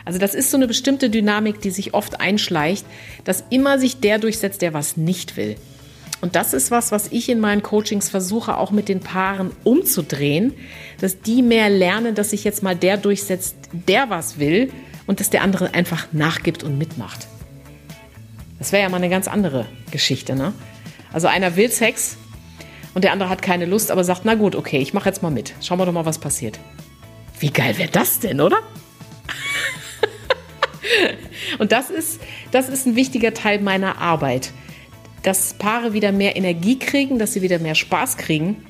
Also 0.05 0.19
das 0.19 0.35
ist 0.35 0.51
so 0.51 0.57
eine 0.57 0.67
bestimmte 0.67 1.09
Dynamik, 1.09 1.59
die 1.61 1.71
sich 1.71 1.93
oft 1.95 2.21
einschleicht, 2.21 2.85
dass 3.23 3.43
immer 3.49 3.79
sich 3.79 3.99
der 3.99 4.19
durchsetzt, 4.19 4.61
der 4.61 4.73
was 4.73 4.95
nicht 4.95 5.37
will. 5.37 5.55
Und 6.21 6.35
das 6.35 6.53
ist 6.53 6.69
was, 6.69 6.91
was 6.91 7.07
ich 7.11 7.29
in 7.29 7.39
meinen 7.39 7.63
Coachings 7.63 8.09
versuche, 8.09 8.57
auch 8.57 8.71
mit 8.71 8.89
den 8.89 8.99
Paaren 8.99 9.51
umzudrehen, 9.63 10.53
dass 10.99 11.21
die 11.21 11.41
mehr 11.41 11.69
lernen, 11.69 12.15
dass 12.15 12.31
sich 12.31 12.43
jetzt 12.43 12.61
mal 12.61 12.75
der 12.75 12.97
durchsetzt, 12.97 13.55
der 13.71 14.09
was 14.09 14.37
will 14.37 14.71
und 15.07 15.21
dass 15.21 15.29
der 15.29 15.43
andere 15.43 15.73
einfach 15.73 16.07
nachgibt 16.11 16.63
und 16.63 16.77
mitmacht. 16.77 17.27
Das 18.57 18.73
wäre 18.73 18.83
ja 18.83 18.89
mal 18.89 18.97
eine 18.97 19.09
ganz 19.09 19.29
andere 19.29 19.65
Geschichte, 19.91 20.35
ne? 20.35 20.53
Also 21.13 21.27
einer 21.27 21.55
will 21.55 21.71
Sex 21.71 22.17
und 22.93 23.03
der 23.03 23.13
andere 23.13 23.29
hat 23.29 23.41
keine 23.41 23.65
Lust, 23.65 23.89
aber 23.89 24.03
sagt, 24.03 24.21
na 24.25 24.35
gut, 24.35 24.55
okay, 24.55 24.79
ich 24.79 24.93
mache 24.93 25.07
jetzt 25.07 25.23
mal 25.23 25.31
mit. 25.31 25.53
Schauen 25.61 25.79
wir 25.79 25.85
doch 25.85 25.93
mal, 25.93 26.05
was 26.05 26.19
passiert. 26.19 26.59
Wie 27.39 27.49
geil 27.49 27.77
wäre 27.77 27.89
das 27.89 28.19
denn, 28.19 28.41
oder? 28.41 28.57
und 31.59 31.71
das 31.71 31.89
ist, 31.89 32.19
das 32.51 32.67
ist 32.67 32.85
ein 32.85 32.97
wichtiger 32.97 33.33
Teil 33.33 33.61
meiner 33.61 33.99
Arbeit 33.99 34.51
dass 35.23 35.53
Paare 35.53 35.93
wieder 35.93 36.11
mehr 36.11 36.35
Energie 36.35 36.79
kriegen, 36.79 37.19
dass 37.19 37.33
sie 37.33 37.41
wieder 37.41 37.59
mehr 37.59 37.75
Spaß 37.75 38.17
kriegen, 38.17 38.63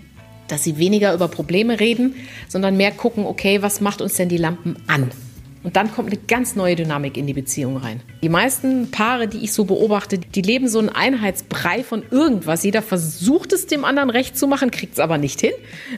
dass 0.47 0.63
sie 0.63 0.77
weniger 0.77 1.13
über 1.13 1.27
Probleme 1.27 1.79
reden, 1.79 2.15
sondern 2.47 2.77
mehr 2.77 2.91
gucken, 2.91 3.25
okay, 3.25 3.61
was 3.61 3.81
macht 3.81 4.01
uns 4.01 4.15
denn 4.15 4.29
die 4.29 4.37
Lampen 4.37 4.77
an? 4.87 5.11
Und 5.61 5.75
dann 5.75 5.91
kommt 5.91 6.09
eine 6.09 6.19
ganz 6.25 6.55
neue 6.55 6.77
Dynamik 6.77 7.17
in 7.17 7.27
die 7.27 7.33
Beziehung 7.33 7.75
rein. 7.77 8.01
Die 8.21 8.29
meisten 8.29 8.91
Paare, 8.91 9.27
die 9.27 9.39
ich 9.39 9.51
so 9.51 9.65
beobachte, 9.65 10.17
die 10.17 10.41
leben 10.41 10.69
so 10.69 10.79
einen 10.79 10.87
Einheitsbrei 10.87 11.83
von 11.83 12.03
irgendwas. 12.09 12.63
Jeder 12.63 12.81
versucht 12.81 13.51
es 13.51 13.67
dem 13.67 13.83
anderen 13.83 14.09
recht 14.09 14.37
zu 14.37 14.47
machen, 14.47 14.71
kriegt 14.71 14.93
es 14.93 14.99
aber 14.99 15.17
nicht 15.17 15.41
hin. 15.41 15.51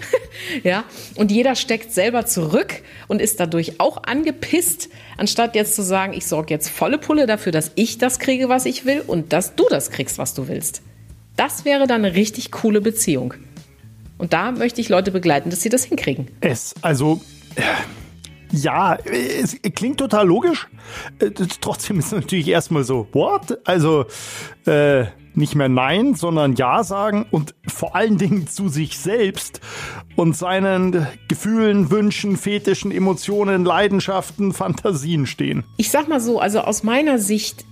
ja, 0.64 0.84
und 1.16 1.32
jeder 1.32 1.56
steckt 1.56 1.94
selber 1.94 2.26
zurück 2.26 2.82
und 3.08 3.22
ist 3.22 3.40
dadurch 3.40 3.80
auch 3.80 4.04
angepisst, 4.04 4.90
anstatt 5.18 5.56
jetzt 5.56 5.76
zu 5.76 5.84
sagen, 5.84 6.14
ich 6.14 6.26
sorge 6.26 6.52
jetzt 6.52 6.70
volle 6.70 6.98
Pulle 6.98 7.28
dafür, 7.28 7.52
dass 7.52 7.72
ich 7.76 8.00
das 8.00 8.18
kriege, 8.18 8.50
was 8.50 8.66
ich 8.66 8.86
will 8.86 9.04
und 9.06 9.32
dass 9.32 9.56
du 9.56 9.66
das 9.70 9.92
kriegst, 9.92 10.18
was 10.18 10.34
du 10.34 10.48
willst. 10.48 10.82
Das 11.36 11.66
wäre 11.66 11.86
dann 11.86 12.04
eine 12.04 12.16
richtig 12.16 12.52
coole 12.52 12.82
Beziehung. 12.82 13.36
Und 14.18 14.34
da 14.34 14.52
möchte 14.52 14.82
ich 14.82 14.90
Leute 14.90 15.12
begleiten, 15.12 15.52
dass 15.52 15.62
sie 15.62 15.70
das 15.70 15.84
hinkriegen. 15.84 16.28
Es, 16.42 16.74
also. 16.82 17.22
Äh 17.56 17.62
ja, 18.52 18.96
es 18.96 19.58
klingt 19.76 20.00
total 20.00 20.28
logisch. 20.28 20.68
Äh, 21.20 21.32
trotzdem 21.62 22.00
ist 22.00 22.08
es 22.08 22.12
natürlich 22.12 22.48
erstmal 22.48 22.84
so, 22.84 23.08
what? 23.14 23.60
Also 23.66 24.06
äh, 24.66 25.06
nicht 25.34 25.56
mehr 25.56 25.70
Nein, 25.70 26.16
sondern 26.16 26.56
Ja 26.56 26.84
sagen 26.84 27.26
und 27.32 27.56
vor 27.68 27.96
allen 27.96 28.18
Dingen 28.18 28.48
zu 28.48 28.68
sich 28.70 28.98
selbst 28.98 29.62
und 30.16 30.36
seinen 30.36 31.08
Gefühlen, 31.28 31.90
Wünschen, 31.90 32.38
Fetischen, 32.38 32.92
Emotionen, 32.92 33.64
Leidenschaften, 33.64 34.54
Fantasien 34.54 35.26
stehen. 35.26 35.64
Ich 35.78 35.90
sag 35.90 36.08
mal 36.08 36.20
so, 36.20 36.40
also 36.40 36.60
aus 36.62 36.84
meiner 36.84 37.18
Sicht 37.18 37.66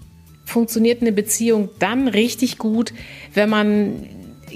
funktioniert 0.46 1.02
eine 1.02 1.12
Beziehung 1.12 1.70
dann 1.80 2.08
richtig 2.08 2.58
gut, 2.58 2.94
wenn 3.34 3.50
man 3.50 4.08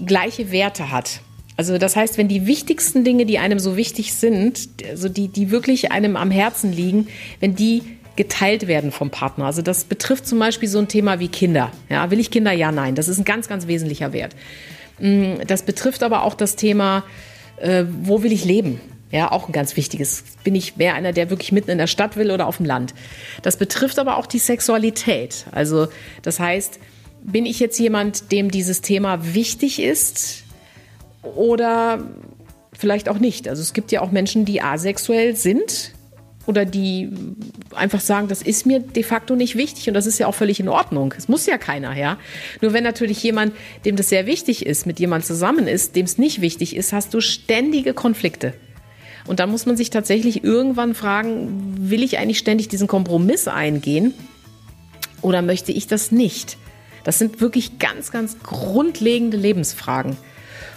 gleiche 0.06 0.52
Werte 0.52 0.92
hat. 0.92 1.22
Also 1.56 1.78
das 1.78 1.96
heißt, 1.96 2.18
wenn 2.18 2.28
die 2.28 2.48
wichtigsten 2.48 3.04
Dinge, 3.04 3.26
die 3.26 3.40
einem 3.40 3.60
so 3.60 3.78
wichtig 3.78 4.14
sind, 4.14 4.68
also 4.90 5.10
die, 5.10 5.28
die 5.28 5.52
wirklich 5.52 5.92
einem 5.92 6.16
am 6.16 6.32
Herzen 6.32 6.72
liegen, 6.72 7.08
wenn 7.40 7.56
die 7.56 7.84
geteilt 8.16 8.68
werden 8.68 8.92
vom 8.92 9.10
Partner. 9.10 9.46
Also 9.46 9.62
das 9.62 9.86
betrifft 9.86 10.28
zum 10.28 10.40
Beispiel 10.40 10.70
so 10.70 10.80
ein 10.80 10.88
Thema 10.88 11.20
wie 11.20 11.28
Kinder. 11.28 11.72
Ja, 11.90 12.12
will 12.12 12.20
ich 12.20 12.32
Kinder? 12.32 12.52
Ja, 12.52 12.72
nein. 12.72 12.96
Das 12.96 13.08
ist 13.08 13.18
ein 13.18 13.26
ganz, 13.26 13.48
ganz 13.48 13.68
wesentlicher 13.68 14.14
Wert. 14.14 14.36
Mm, 15.00 15.36
das 15.48 15.64
betrifft 15.64 16.04
aber 16.04 16.24
auch 16.24 16.36
das 16.36 16.56
Thema, 16.56 17.04
äh, 17.58 17.86
wo 18.02 18.24
will 18.24 18.32
ich 18.32 18.46
leben? 18.46 18.80
Ja, 19.12 19.32
auch 19.32 19.48
ein 19.48 19.52
ganz 19.52 19.76
wichtiges. 19.78 20.24
Bin 20.44 20.56
ich 20.56 20.78
mehr 20.78 20.96
einer, 20.96 21.14
der 21.14 21.30
wirklich 21.30 21.52
mitten 21.52 21.70
in 21.70 21.78
der 21.78 21.88
Stadt 21.88 22.18
will 22.18 22.32
oder 22.32 22.48
auf 22.48 22.58
dem 22.58 22.66
Land? 22.66 22.94
Das 23.44 23.58
betrifft 23.58 24.00
aber 24.00 24.18
auch 24.18 24.26
die 24.26 24.40
Sexualität. 24.40 25.46
Also 25.52 25.88
das 26.24 26.40
heißt, 26.40 26.80
bin 27.24 27.46
ich 27.46 27.60
jetzt 27.60 27.80
jemand, 27.80 28.32
dem 28.32 28.50
dieses 28.50 28.82
Thema 28.82 29.34
wichtig 29.34 29.80
ist? 29.80 30.44
Oder 31.24 32.06
vielleicht 32.78 33.10
auch 33.10 33.20
nicht. 33.20 33.48
Also 33.48 33.62
es 33.62 33.74
gibt 33.74 33.92
ja 33.92 34.02
auch 34.02 34.12
Menschen, 34.12 34.46
die 34.46 34.62
asexuell 34.62 35.36
sind 35.36 35.94
oder 36.46 36.66
die 36.66 37.10
einfach 37.74 38.02
sagen, 38.02 38.28
das 38.28 38.42
ist 38.42 38.66
mir 38.66 38.80
de 38.80 39.04
facto 39.04 39.36
nicht 39.36 39.56
wichtig 39.56 39.88
und 39.88 39.94
das 39.94 40.06
ist 40.06 40.20
ja 40.20 40.28
auch 40.28 40.36
völlig 40.36 40.60
in 40.60 40.68
Ordnung. 40.68 41.14
Es 41.18 41.28
muss 41.28 41.46
ja 41.46 41.58
keiner, 41.58 41.96
ja. 41.96 42.18
Nur 42.62 42.74
wenn 42.74 42.84
natürlich 42.84 43.24
jemand, 43.24 43.54
dem 43.86 43.96
das 43.96 44.10
sehr 44.10 44.26
wichtig 44.26 44.66
ist, 44.66 44.86
mit 44.86 45.00
jemand 45.00 45.26
zusammen 45.26 45.68
ist, 45.68 45.96
dem 45.96 46.06
es 46.06 46.18
nicht 46.18 46.42
wichtig 46.42 46.76
ist, 46.76 46.92
hast 46.92 47.14
du 47.14 47.22
ständige 47.22 47.94
Konflikte. 47.94 48.54
Und 49.26 49.40
dann 49.40 49.50
muss 49.50 49.66
man 49.66 49.78
sich 49.78 49.90
tatsächlich 49.90 50.44
irgendwann 50.44 50.96
fragen, 50.96 51.90
will 51.90 52.04
ich 52.04 52.18
eigentlich 52.18 52.40
ständig 52.40 52.68
diesen 52.68 52.88
Kompromiss 52.88 53.48
eingehen 53.48 54.14
oder 55.22 55.42
möchte 55.42 55.72
ich 55.72 55.88
das 55.88 56.12
nicht? 56.12 56.58
Das 57.06 57.20
sind 57.20 57.40
wirklich 57.40 57.80
ganz, 57.80 58.12
ganz 58.12 58.40
grundlegende 58.40 59.38
Lebensfragen. 59.38 60.18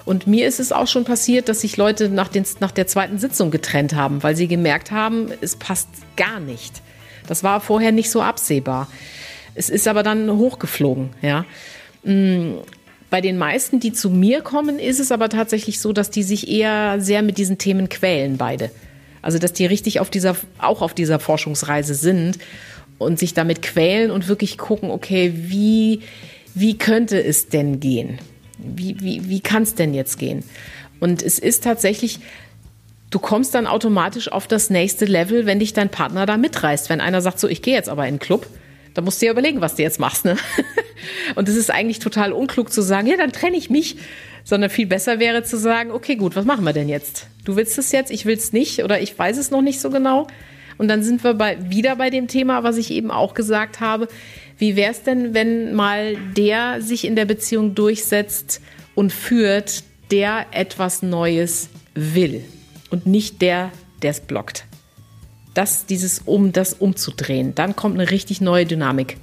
Und 0.07 0.29
mir 0.29 0.47
ist 0.47 0.61
es 0.61 0.71
auch 0.71 0.87
schon 0.87 1.05
passiert, 1.05 1.49
dass 1.49 1.61
sich 1.61 1.77
Leute 1.77 2.09
nach, 2.09 2.29
den, 2.29 2.47
nach 2.61 2.71
der 2.71 2.87
zweiten 2.87 3.19
Sitzung 3.19 3.51
getrennt 3.51 3.95
haben, 3.95 4.23
weil 4.23 4.37
sie 4.37 4.47
gemerkt 4.47 4.93
haben, 4.93 5.33
es 5.41 5.57
passt 5.57 5.89
gar 6.17 6.39
nicht. 6.39 6.81
Das 7.27 7.43
war 7.43 7.61
vorher 7.61 7.91
nicht 7.91 8.09
so 8.11 8.23
absehbar. 8.23 8.89
Es 9.57 9.69
ist 9.69 9.89
aber 9.89 10.05
dann 10.05 10.31
hochgeflogen, 10.31 11.11
ja. 11.23 11.45
Mm, 12.05 12.59
bei 13.11 13.21
den 13.21 13.37
meisten, 13.37 13.81
die 13.81 13.93
zu 13.93 14.09
mir 14.09 14.43
kommen, 14.43 14.79
ist 14.79 15.01
es 15.01 15.11
aber 15.11 15.29
tatsächlich 15.29 15.81
so, 15.81 15.93
dass 15.93 16.11
die 16.11 16.23
sich 16.23 16.49
eher 16.49 17.01
sehr 17.01 17.23
mit 17.23 17.37
diesen 17.37 17.59
Themen 17.59 17.89
quälen, 17.89 18.37
beide. 18.37 18.71
Also, 19.23 19.39
dass 19.39 19.53
die 19.53 19.67
richtig 19.67 19.99
auf 19.99 20.09
dieser, 20.09 20.37
auch 20.59 20.83
auf 20.83 20.95
dieser 20.95 21.19
Forschungsreise 21.19 21.95
sind 21.95 22.39
und 22.99 23.19
sich 23.19 23.35
damit 23.35 23.61
quälen 23.61 24.13
und 24.13 24.29
wirklich 24.29 24.57
gucken, 24.57 24.91
okay, 24.91 25.33
wie, 25.35 26.03
wie 26.55 26.79
könnte 26.79 27.21
es 27.21 27.49
denn 27.49 27.81
gehen? 27.81 28.21
Wie, 28.59 29.01
wie, 29.01 29.29
wie 29.29 29.41
kann 29.41 29.63
es 29.63 29.75
denn 29.75 29.95
jetzt 29.95 30.19
gehen? 30.19 30.45
Und 31.01 31.23
es 31.23 31.39
ist 31.39 31.65
tatsächlich, 31.65 32.21
du 33.11 33.19
kommst 33.19 33.55
dann 33.55 33.67
automatisch 33.67 34.31
auf 34.31 34.47
das 34.47 34.71
nächste 34.71 35.05
Level, 35.05 35.47
wenn 35.47 35.59
dich 35.59 35.73
dein 35.73 35.91
Partner 35.91 36.27
da 36.27 36.37
mitreißt. 36.37 36.89
Wenn 36.89 37.01
einer 37.01 37.21
sagt, 37.21 37.39
so, 37.39 37.49
ich 37.49 37.63
gehe 37.63 37.75
jetzt 37.75 37.89
aber 37.89 38.07
in 38.07 38.15
den 38.15 38.21
Club, 38.21 38.47
dann 38.95 39.05
musst 39.05 39.21
du 39.21 39.27
ja 39.27 39.33
überlegen, 39.33 39.61
was 39.61 39.75
du 39.75 39.83
jetzt 39.83 40.01
machst. 40.01 40.25
Ne? 40.25 40.37
Und 41.35 41.49
es 41.49 41.57
ist 41.57 41.71
eigentlich 41.71 41.99
total 41.99 42.33
unklug 42.33 42.73
zu 42.73 42.81
sagen, 42.83 43.07
ja, 43.07 43.17
dann 43.17 43.33
trenne 43.33 43.57
ich 43.57 43.71
mich. 43.71 43.97
Sondern 44.43 44.71
viel 44.71 44.87
besser 44.87 45.19
wäre 45.19 45.43
zu 45.43 45.59
sagen, 45.59 45.91
okay, 45.91 46.15
gut, 46.15 46.37
was 46.37 46.45
machen 46.45 46.65
wir 46.65 46.73
denn 46.73 46.89
jetzt? 46.89 47.27
Du 47.45 47.57
willst 47.57 47.79
es 47.79 47.91
jetzt, 47.91 48.13
ich 48.13 48.27
will 48.27 48.37
es 48.37 48.53
nicht 48.53 48.85
oder 48.85 49.01
ich 49.01 49.19
weiß 49.19 49.39
es 49.39 49.51
noch 49.51 49.61
nicht 49.61 49.81
so 49.81 49.91
genau. 49.91 50.29
Und 50.79 50.89
dann 50.89 51.03
sind 51.03 51.25
wir 51.25 51.35
bei, 51.35 51.59
wieder 51.69 51.97
bei 51.97 52.11
dem 52.11 52.29
Thema, 52.29 52.63
was 52.63 52.77
ich 52.77 52.93
eben 52.93 53.11
auch 53.11 53.35
gesagt 53.35 53.81
habe. 53.81 54.07
Wie 54.59 54.77
wäre 54.77 54.91
es 54.91 55.03
denn, 55.03 55.35
wenn 55.35 55.75
mal 55.75 56.17
der 56.37 56.81
sich 56.81 57.05
in 57.05 57.15
der 57.15 57.27
Beziehung 57.27 57.75
durchsetzt 57.75 58.61
und 58.95 59.13
führt, 59.13 59.85
der 60.11 60.47
etwas 60.53 61.03
Neues 61.03 61.69
will 61.95 62.43
und 62.91 63.07
nicht 63.07 63.43
der, 63.43 63.71
der 64.03 64.13
es 64.13 64.21
blockt? 64.21 64.65
Das, 65.53 65.87
dieses 65.87 66.23
um 66.25 66.53
das 66.53 66.75
umzudrehen, 66.75 67.55
dann 67.55 67.77
kommt 67.77 67.99
eine 67.99 68.11
richtig 68.11 68.41
neue 68.41 68.67
Dynamik 68.67 69.19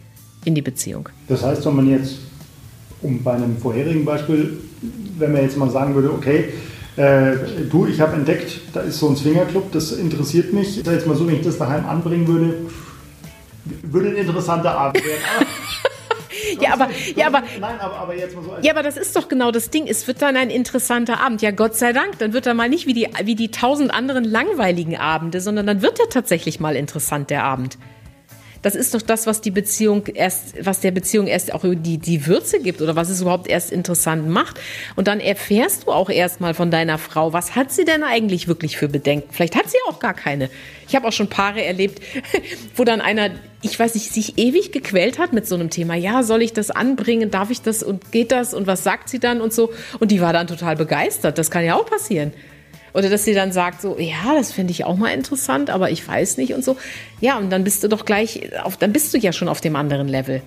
in 0.46 0.56
die 0.56 0.62
Beziehung. 0.62 1.10
Das 1.28 1.44
heißt, 1.44 1.66
wenn 1.66 1.76
man 1.76 1.90
jetzt, 1.90 2.18
um 3.02 3.24
bei 3.24 3.34
einem 3.34 3.58
vorherigen 3.58 4.06
Beispiel, 4.06 4.60
wenn 5.18 5.32
man 5.32 5.44
jetzt 5.44 5.58
mal 5.58 5.70
sagen 5.70 5.96
würde, 5.96 6.12
okay, 6.12 6.50
äh, 6.96 7.36
du, 7.72 7.88
ich 7.88 8.00
habe 8.00 8.16
entdeckt, 8.16 8.62
da 8.74 8.82
ist 8.82 9.00
so 9.00 9.10
ein 9.10 9.16
Swingerclub, 9.16 9.72
das 9.72 9.94
interessiert 9.94 10.54
mich. 10.54 10.76
Jetzt 10.78 11.08
mal 11.08 11.16
so, 11.16 11.28
wenn 11.28 11.36
ich 11.36 11.42
das 11.42 11.58
daheim 11.58 11.86
anbringen 11.88 12.28
würde, 12.28 12.54
würde 13.66 14.10
ein 14.10 14.16
interessanter 14.16 14.78
Abend 14.78 15.04
werden. 15.06 15.22
ja, 16.62 16.74
aber, 16.74 16.90
ja, 17.16 17.28
aber, 17.28 17.44
nein, 17.60 17.80
aber, 17.80 17.96
aber 17.98 18.16
jetzt 18.16 18.36
mal 18.36 18.44
so. 18.44 18.52
Ja, 18.62 18.74
aber 18.74 18.84
das 18.84 18.98
ist 18.98 19.16
doch 19.16 19.28
genau 19.28 19.52
das 19.52 19.70
Ding. 19.70 19.88
Es 19.88 20.08
wird 20.08 20.22
dann 20.22 20.36
ein 20.36 20.50
interessanter 20.50 21.20
Abend. 21.20 21.42
Ja, 21.42 21.52
Gott 21.52 21.76
sei 21.76 21.94
Dank. 21.94 22.20
Dann 22.20 22.34
wird 22.34 22.46
er 22.46 22.54
mal 22.54 22.70
nicht 22.70 22.88
wie 22.88 22.94
die, 22.94 23.08
wie 23.24 23.36
die 23.36 23.52
tausend 23.52 23.94
anderen 23.94 24.24
langweiligen 24.24 24.98
Abende, 24.98 25.42
sondern 25.42 25.68
dann 25.68 25.82
wird 25.82 26.00
er 26.00 26.10
tatsächlich 26.10 26.60
mal 26.60 26.76
interessant, 26.76 27.30
der 27.30 27.44
Abend. 27.44 27.78
Das 28.64 28.76
ist 28.76 28.94
doch 28.94 29.02
das, 29.02 29.28
was 29.28 29.42
die 29.42 29.52
Beziehung 29.52 30.08
erst, 30.08 30.66
was 30.66 30.80
der 30.80 30.92
Beziehung 30.92 31.28
erst 31.28 31.54
auch 31.54 31.64
die, 31.66 31.98
die 31.98 32.26
Würze 32.26 32.62
gibt 32.62 32.82
oder 32.82 32.96
was 32.96 33.10
es 33.10 33.22
überhaupt 33.22 33.48
erst 33.48 33.72
interessant 33.72 34.28
macht. 34.28 34.60
Und 34.96 35.08
dann 35.10 35.20
erfährst 35.20 35.84
du 35.84 35.92
auch 35.92 36.10
erstmal 36.10 36.54
von 36.54 36.72
deiner 36.72 36.98
Frau, 36.98 37.34
was 37.34 37.56
hat 37.56 37.72
sie 37.72 37.84
denn 37.84 38.04
eigentlich 38.04 38.48
wirklich 38.48 38.78
für 38.78 38.88
Bedenken? 38.88 39.28
Vielleicht 39.32 39.58
hat 39.58 39.70
sie 39.70 39.78
auch 39.90 40.00
gar 40.00 40.14
keine. 40.14 40.50
Ich 40.88 40.96
habe 40.96 41.08
auch 41.08 41.12
schon 41.12 41.28
Paare 41.28 41.62
erlebt, 41.62 42.02
wo 42.76 42.86
dann 42.86 43.02
einer, 43.02 43.32
ich 43.62 43.78
weiß 43.78 43.96
nicht, 43.96 44.14
sich 44.14 44.38
ewig 44.38 44.72
gequält 44.72 45.20
hat 45.20 45.34
mit 45.34 45.46
so 45.46 45.56
einem 45.56 45.70
Thema. 45.70 45.96
Ja, 45.96 46.24
soll 46.24 46.42
ich 46.42 46.54
das 46.54 46.72
anbringen? 46.72 47.32
Darf 47.32 47.52
ich 47.52 47.62
das 47.62 47.84
und 47.84 48.14
geht 48.14 48.32
das? 48.32 48.54
Und 48.54 48.66
was 48.66 48.84
sagt 48.84 49.10
sie 49.10 49.20
dann 49.20 49.42
und 49.42 49.54
so? 49.54 49.74
Und 50.00 50.10
die 50.10 50.22
war 50.22 50.32
dann 50.32 50.48
total 50.48 50.78
begeistert. 50.78 51.38
Das 51.38 51.52
kann 51.52 51.66
ja 51.66 51.76
auch 51.76 51.86
passieren. 51.86 52.32
Oder 52.94 53.10
dass 53.10 53.26
sie 53.26 53.34
dann 53.34 53.52
sagt 53.52 53.82
so, 53.82 53.98
ja, 54.00 54.36
das 54.36 54.52
finde 54.52 54.72
ich 54.72 54.86
auch 54.86 54.96
mal 54.96 55.10
interessant, 55.10 55.70
aber 55.70 55.90
ich 55.90 56.08
weiß 56.08 56.38
nicht 56.38 56.54
und 56.54 56.64
so. 56.64 56.78
Ja, 57.20 57.38
und 57.38 57.50
dann 57.50 57.64
bist 57.64 57.84
du 57.84 57.88
doch 57.88 58.06
gleich 58.06 58.52
auf, 58.64 58.78
dann 58.78 58.94
bist 58.94 59.14
du 59.14 59.18
ja 59.18 59.34
schon 59.34 59.48
auf 59.48 59.62
dem 59.62 59.76
anderen 59.76 60.08
Level. 60.08 60.42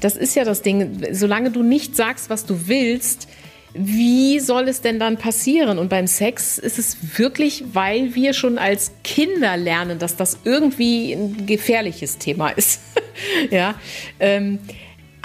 Das 0.00 0.16
ist 0.16 0.34
ja 0.34 0.44
das 0.44 0.62
Ding. 0.62 1.06
Solange 1.12 1.50
du 1.50 1.62
nicht 1.62 1.96
sagst, 1.96 2.30
was 2.30 2.46
du 2.46 2.68
willst, 2.68 3.28
wie 3.74 4.40
soll 4.40 4.68
es 4.68 4.80
denn 4.80 4.98
dann 4.98 5.18
passieren? 5.18 5.78
Und 5.78 5.88
beim 5.88 6.06
Sex 6.06 6.58
ist 6.58 6.78
es 6.78 7.18
wirklich, 7.18 7.64
weil 7.72 8.14
wir 8.14 8.32
schon 8.32 8.58
als 8.58 8.92
Kinder 9.04 9.56
lernen, 9.56 9.98
dass 9.98 10.16
das 10.16 10.38
irgendwie 10.44 11.12
ein 11.12 11.46
gefährliches 11.46 12.18
Thema 12.18 12.48
ist. 12.50 12.80
ja. 13.50 13.74
Ähm, 14.18 14.58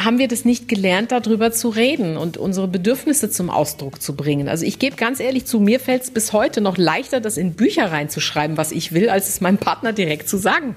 haben 0.03 0.19
wir 0.19 0.27
das 0.27 0.45
nicht 0.45 0.67
gelernt, 0.67 1.11
darüber 1.11 1.51
zu 1.51 1.69
reden 1.69 2.17
und 2.17 2.37
unsere 2.37 2.67
Bedürfnisse 2.67 3.29
zum 3.29 3.49
Ausdruck 3.49 4.01
zu 4.01 4.15
bringen. 4.15 4.49
Also 4.49 4.65
ich 4.65 4.79
gebe 4.79 4.95
ganz 4.95 5.19
ehrlich 5.19 5.45
zu, 5.45 5.59
mir 5.59 5.79
fällt 5.79 6.03
es 6.03 6.11
bis 6.11 6.33
heute 6.33 6.61
noch 6.61 6.77
leichter, 6.77 7.19
das 7.19 7.37
in 7.37 7.53
Bücher 7.53 7.91
reinzuschreiben, 7.91 8.57
was 8.57 8.71
ich 8.71 8.93
will, 8.93 9.09
als 9.09 9.29
es 9.29 9.41
meinem 9.41 9.57
Partner 9.57 9.93
direkt 9.93 10.29
zu 10.29 10.37
sagen. 10.37 10.75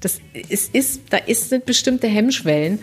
Das 0.00 0.20
ist, 0.48 0.74
ist, 0.74 1.02
da 1.10 1.16
ist, 1.16 1.48
sind 1.48 1.66
bestimmte 1.66 2.06
Hemmschwellen. 2.06 2.78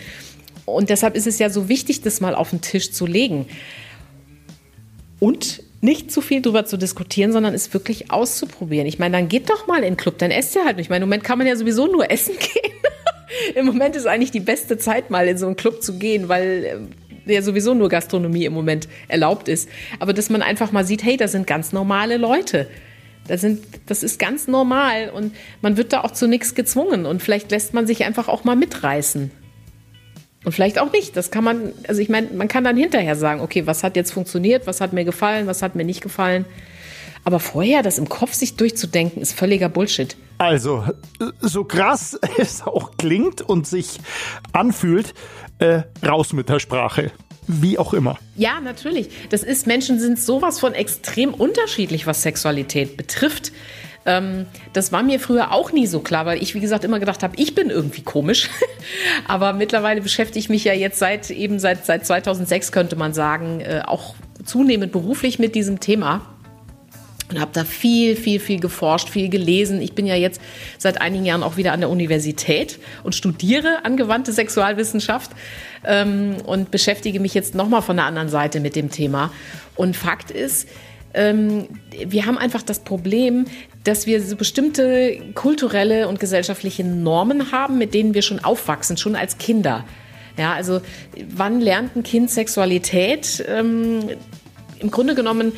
Und 0.65 0.89
deshalb 0.89 1.15
ist 1.15 1.27
es 1.27 1.39
ja 1.39 1.50
so 1.50 1.69
wichtig, 1.69 2.01
das 2.01 2.21
mal 2.21 2.35
auf 2.35 2.50
den 2.50 2.61
Tisch 2.61 2.91
zu 2.91 3.05
legen. 3.05 3.47
Und 5.19 5.63
nicht 5.81 6.11
zu 6.11 6.21
viel 6.21 6.41
drüber 6.41 6.65
zu 6.65 6.77
diskutieren, 6.77 7.31
sondern 7.31 7.53
es 7.53 7.73
wirklich 7.73 8.11
auszuprobieren. 8.11 8.88
Ich 8.88 9.00
meine, 9.00 9.17
dann 9.17 9.27
geht 9.27 9.50
doch 9.50 9.67
mal 9.67 9.77
in 9.77 9.83
den 9.83 9.97
Club, 9.97 10.19
dann 10.19 10.31
esst 10.31 10.55
ihr 10.55 10.63
halt. 10.63 10.79
Ich 10.79 10.89
meine, 10.89 11.03
im 11.03 11.09
Moment 11.09 11.23
kann 11.23 11.38
man 11.38 11.47
ja 11.47 11.55
sowieso 11.55 11.88
nur 11.88 12.09
essen 12.11 12.35
gehen. 12.38 12.71
Im 13.55 13.65
Moment 13.65 13.95
ist 13.95 14.07
eigentlich 14.07 14.31
die 14.31 14.39
beste 14.39 14.77
Zeit, 14.77 15.10
mal 15.10 15.27
in 15.27 15.38
so 15.38 15.45
einen 15.45 15.55
Club 15.55 15.81
zu 15.81 15.98
gehen, 15.98 16.29
weil 16.29 16.89
äh, 17.25 17.33
ja 17.33 17.41
sowieso 17.41 17.74
nur 17.74 17.89
Gastronomie 17.89 18.45
im 18.45 18.53
Moment 18.53 18.88
erlaubt 19.07 19.48
ist. 19.48 19.69
Aber 20.00 20.13
dass 20.13 20.29
man 20.29 20.41
einfach 20.41 20.71
mal 20.71 20.86
sieht, 20.86 21.03
hey, 21.03 21.17
da 21.17 21.27
sind 21.27 21.48
ganz 21.48 21.71
normale 21.71 22.17
Leute. 22.17 22.67
Das, 23.27 23.41
sind, 23.41 23.63
das 23.86 24.03
ist 24.03 24.19
ganz 24.19 24.48
normal 24.48 25.10
und 25.10 25.36
man 25.62 25.77
wird 25.77 25.93
da 25.93 26.01
auch 26.01 26.12
zu 26.12 26.27
nichts 26.27 26.55
gezwungen 26.55 27.05
und 27.05 27.21
vielleicht 27.21 27.51
lässt 27.51 27.74
man 27.74 27.86
sich 27.86 28.03
einfach 28.03 28.27
auch 28.27 28.43
mal 28.43 28.55
mitreißen. 28.55 29.31
Und 30.43 30.51
vielleicht 30.51 30.79
auch 30.79 30.91
nicht. 30.91 31.15
Das 31.15 31.29
kann 31.29 31.43
man, 31.43 31.71
also 31.88 32.01
ich 32.01 32.10
meine, 32.10 32.29
man 32.33 32.48
kann 32.48 32.63
dann 32.63 32.75
hinterher 32.75 33.15
sagen, 33.15 33.41
okay, 33.41 33.67
was 33.67 33.83
hat 33.83 33.95
jetzt 33.95 34.12
funktioniert, 34.12 34.65
was 34.65 34.81
hat 34.81 34.91
mir 34.91 35.05
gefallen, 35.05 35.45
was 35.45 35.62
hat 35.62 35.75
mir 35.75 35.86
nicht 35.86 36.01
gefallen. 36.01 36.45
Aber 37.24 37.40
vorher 37.40 37.84
das 37.84 37.98
im 37.98 38.10
Kopf 38.10 38.34
sich 38.34 38.56
durchzudenken, 38.56 39.22
ist 39.22 39.34
völliger 39.34 39.70
Bullshit. 39.70 40.16
Also, 40.38 40.84
so 41.40 41.63
krass 41.63 42.20
es 42.38 42.62
auch 42.63 42.98
klingt 42.98 43.42
und 43.42 43.68
sich 43.68 44.00
anfühlt, 44.54 45.13
äh, 45.60 45.84
raus 46.04 46.34
mit 46.34 46.50
der 46.50 46.60
Sprache. 46.60 47.12
Wie 47.48 47.78
auch 47.78 47.94
immer. 47.94 48.18
Ja, 48.36 48.60
natürlich. 48.60 49.10
Das 49.30 49.44
ist, 49.44 49.68
Menschen 49.68 50.00
sind 50.00 50.20
sowas 50.20 50.60
von 50.60 50.74
extrem 50.74 51.34
unterschiedlich, 51.34 52.08
was 52.08 52.22
Sexualität 52.22 52.98
betrifft. 52.98 53.51
Ähm, 54.06 54.48
das 54.74 54.92
war 54.92 55.04
mir 55.04 55.20
früher 55.20 55.51
auch 55.51 55.72
nie 55.72 55.86
so 55.86 56.00
klar, 56.00 56.25
weil 56.25 56.42
ich, 56.42 56.56
wie 56.56 56.60
gesagt, 56.60 56.84
immer 56.84 57.00
gedacht 57.00 57.22
habe, 57.24 57.36
ich 57.38 57.54
bin 57.54 57.70
irgendwie 57.70 58.01
komisch. 58.01 58.50
Aber 59.28 59.54
mittlerweile 59.54 60.01
beschäftige 60.01 60.40
ich 60.40 60.50
mich 60.50 60.63
ja 60.63 60.74
jetzt 60.74 60.98
seit 60.98 61.30
eben 61.30 61.60
seit, 61.60 61.86
seit 61.86 62.06
2006, 62.06 62.72
könnte 62.72 62.96
man 62.96 63.13
sagen, 63.13 63.60
äh, 63.60 63.82
auch 63.86 64.16
zunehmend 64.44 64.92
beruflich 64.92 65.38
mit 65.38 65.54
diesem 65.54 65.80
Thema 65.80 66.22
und 67.31 67.39
habe 67.39 67.51
da 67.53 67.63
viel, 67.63 68.15
viel, 68.15 68.39
viel 68.39 68.59
geforscht, 68.59 69.09
viel 69.09 69.29
gelesen. 69.29 69.81
Ich 69.81 69.93
bin 69.93 70.05
ja 70.05 70.15
jetzt 70.15 70.41
seit 70.77 71.01
einigen 71.01 71.25
Jahren 71.25 71.43
auch 71.43 71.57
wieder 71.57 71.73
an 71.73 71.79
der 71.79 71.89
Universität 71.89 72.79
und 73.03 73.15
studiere 73.15 73.83
angewandte 73.85 74.33
Sexualwissenschaft 74.33 75.31
ähm, 75.85 76.38
und 76.45 76.71
beschäftige 76.71 77.19
mich 77.19 77.33
jetzt 77.33 77.55
nochmal 77.55 77.81
von 77.81 77.95
der 77.95 78.05
anderen 78.05 78.29
Seite 78.29 78.59
mit 78.59 78.75
dem 78.75 78.91
Thema. 78.91 79.31
Und 79.75 79.95
Fakt 79.95 80.31
ist, 80.31 80.67
ähm, 81.13 81.67
wir 82.05 82.25
haben 82.25 82.38
einfach 82.38 82.61
das 82.61 82.79
Problem, 82.79 83.45
dass 83.83 84.05
wir 84.05 84.21
so 84.21 84.35
bestimmte 84.35 85.19
kulturelle 85.33 86.07
und 86.07 86.19
gesellschaftliche 86.19 86.83
Normen 86.83 87.51
haben, 87.51 87.77
mit 87.77 87.93
denen 87.93 88.13
wir 88.13 88.21
schon 88.21 88.39
aufwachsen, 88.39 88.97
schon 88.97 89.15
als 89.15 89.38
Kinder. 89.38 89.85
Ja, 90.38 90.53
also 90.53 90.81
wann 91.29 91.59
lernt 91.59 91.95
ein 91.95 92.03
Kind 92.03 92.29
Sexualität? 92.29 93.43
Ähm, 93.47 94.09
Im 94.79 94.91
Grunde 94.91 95.15
genommen 95.15 95.51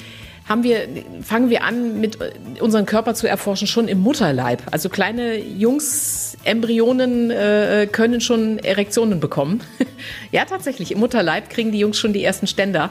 haben 0.48 0.64
wir, 0.64 0.88
fangen 1.22 1.50
wir 1.50 1.64
an, 1.64 2.02
mit 2.02 2.18
unseren 2.60 2.86
Körper 2.86 3.14
zu 3.14 3.28
erforschen, 3.28 3.68
schon 3.68 3.88
im 3.88 4.00
Mutterleib. 4.00 4.62
Also 4.72 4.90
kleine 4.90 5.38
Jungs, 5.38 6.38
Embryonen 6.44 7.32
äh, 7.32 7.88
können 7.92 8.20
schon 8.20 8.60
Erektionen 8.60 9.20
bekommen. 9.20 9.62
ja, 10.32 10.44
tatsächlich, 10.46 10.92
im 10.92 11.00
Mutterleib 11.00 11.50
kriegen 11.50 11.72
die 11.72 11.80
Jungs 11.80 11.98
schon 11.98 12.12
die 12.12 12.24
ersten 12.24 12.48
Ständer. 12.48 12.90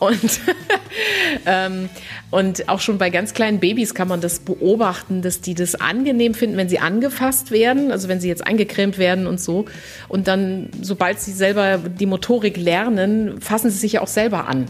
Und, 0.00 0.40
ähm, 1.46 1.88
und 2.30 2.68
auch 2.68 2.80
schon 2.80 2.98
bei 2.98 3.10
ganz 3.10 3.34
kleinen 3.34 3.60
Babys 3.60 3.94
kann 3.94 4.08
man 4.08 4.20
das 4.20 4.40
beobachten, 4.40 5.22
dass 5.22 5.40
die 5.40 5.54
das 5.54 5.76
angenehm 5.76 6.34
finden, 6.34 6.56
wenn 6.56 6.68
sie 6.68 6.80
angefasst 6.80 7.52
werden, 7.52 7.92
also 7.92 8.08
wenn 8.08 8.20
sie 8.20 8.28
jetzt 8.28 8.44
eingecremt 8.44 8.98
werden 8.98 9.28
und 9.28 9.40
so. 9.40 9.66
Und 10.08 10.26
dann, 10.26 10.70
sobald 10.82 11.20
sie 11.20 11.32
selber 11.32 11.78
die 11.78 12.06
Motorik 12.06 12.56
lernen, 12.56 13.40
fassen 13.40 13.70
sie 13.70 13.78
sich 13.78 13.92
ja 13.92 14.00
auch 14.00 14.08
selber 14.08 14.48
an. 14.48 14.66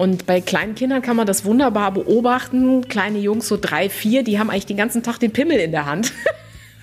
Und 0.00 0.24
bei 0.24 0.40
kleinen 0.40 0.74
Kindern 0.76 1.02
kann 1.02 1.14
man 1.14 1.26
das 1.26 1.44
wunderbar 1.44 1.92
beobachten. 1.92 2.88
Kleine 2.88 3.18
Jungs, 3.18 3.46
so 3.46 3.58
drei, 3.60 3.90
vier, 3.90 4.22
die 4.22 4.38
haben 4.38 4.48
eigentlich 4.48 4.64
den 4.64 4.78
ganzen 4.78 5.02
Tag 5.02 5.18
den 5.18 5.30
Pimmel 5.30 5.58
in 5.58 5.72
der 5.72 5.84
Hand. 5.84 6.14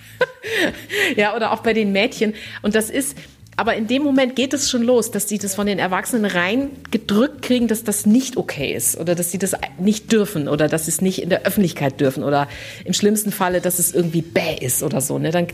ja, 1.16 1.34
oder 1.34 1.50
auch 1.50 1.58
bei 1.64 1.72
den 1.72 1.90
Mädchen. 1.90 2.34
Und 2.62 2.76
das 2.76 2.90
ist, 2.90 3.18
aber 3.56 3.74
in 3.74 3.88
dem 3.88 4.04
Moment 4.04 4.36
geht 4.36 4.54
es 4.54 4.70
schon 4.70 4.84
los, 4.84 5.10
dass 5.10 5.28
sie 5.28 5.38
das 5.38 5.56
von 5.56 5.66
den 5.66 5.80
Erwachsenen 5.80 6.26
rein 6.26 6.70
gedrückt 6.92 7.42
kriegen, 7.42 7.66
dass 7.66 7.82
das 7.82 8.06
nicht 8.06 8.36
okay 8.36 8.72
ist 8.72 8.96
oder 8.96 9.16
dass 9.16 9.32
sie 9.32 9.38
das 9.38 9.56
nicht 9.80 10.12
dürfen 10.12 10.46
oder 10.46 10.68
dass 10.68 10.84
sie 10.84 10.92
es 10.92 11.00
nicht 11.00 11.20
in 11.20 11.28
der 11.28 11.44
Öffentlichkeit 11.44 12.00
dürfen 12.00 12.22
oder 12.22 12.46
im 12.84 12.92
schlimmsten 12.92 13.32
Falle, 13.32 13.60
dass 13.60 13.80
es 13.80 13.92
irgendwie 13.92 14.22
bäh 14.22 14.58
ist 14.60 14.84
oder 14.84 15.00
so. 15.00 15.18
Ne? 15.18 15.32
Dann 15.32 15.48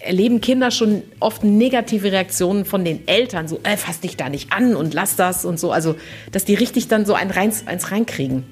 erleben 0.00 0.40
Kinder 0.40 0.70
schon 0.70 1.02
oft 1.20 1.44
negative 1.44 2.10
Reaktionen 2.10 2.64
von 2.64 2.84
den 2.84 3.06
Eltern, 3.06 3.48
so, 3.48 3.60
äh, 3.62 3.76
fass 3.76 4.00
dich 4.00 4.16
da 4.16 4.28
nicht 4.28 4.52
an 4.52 4.74
und 4.74 4.94
lass 4.94 5.16
das 5.16 5.44
und 5.44 5.60
so. 5.60 5.72
Also, 5.72 5.96
dass 6.32 6.44
die 6.44 6.54
richtig 6.54 6.88
dann 6.88 7.04
so 7.04 7.14
ein 7.14 7.30
reins, 7.30 7.66
eins 7.66 7.90
reinkriegen. 7.90 8.44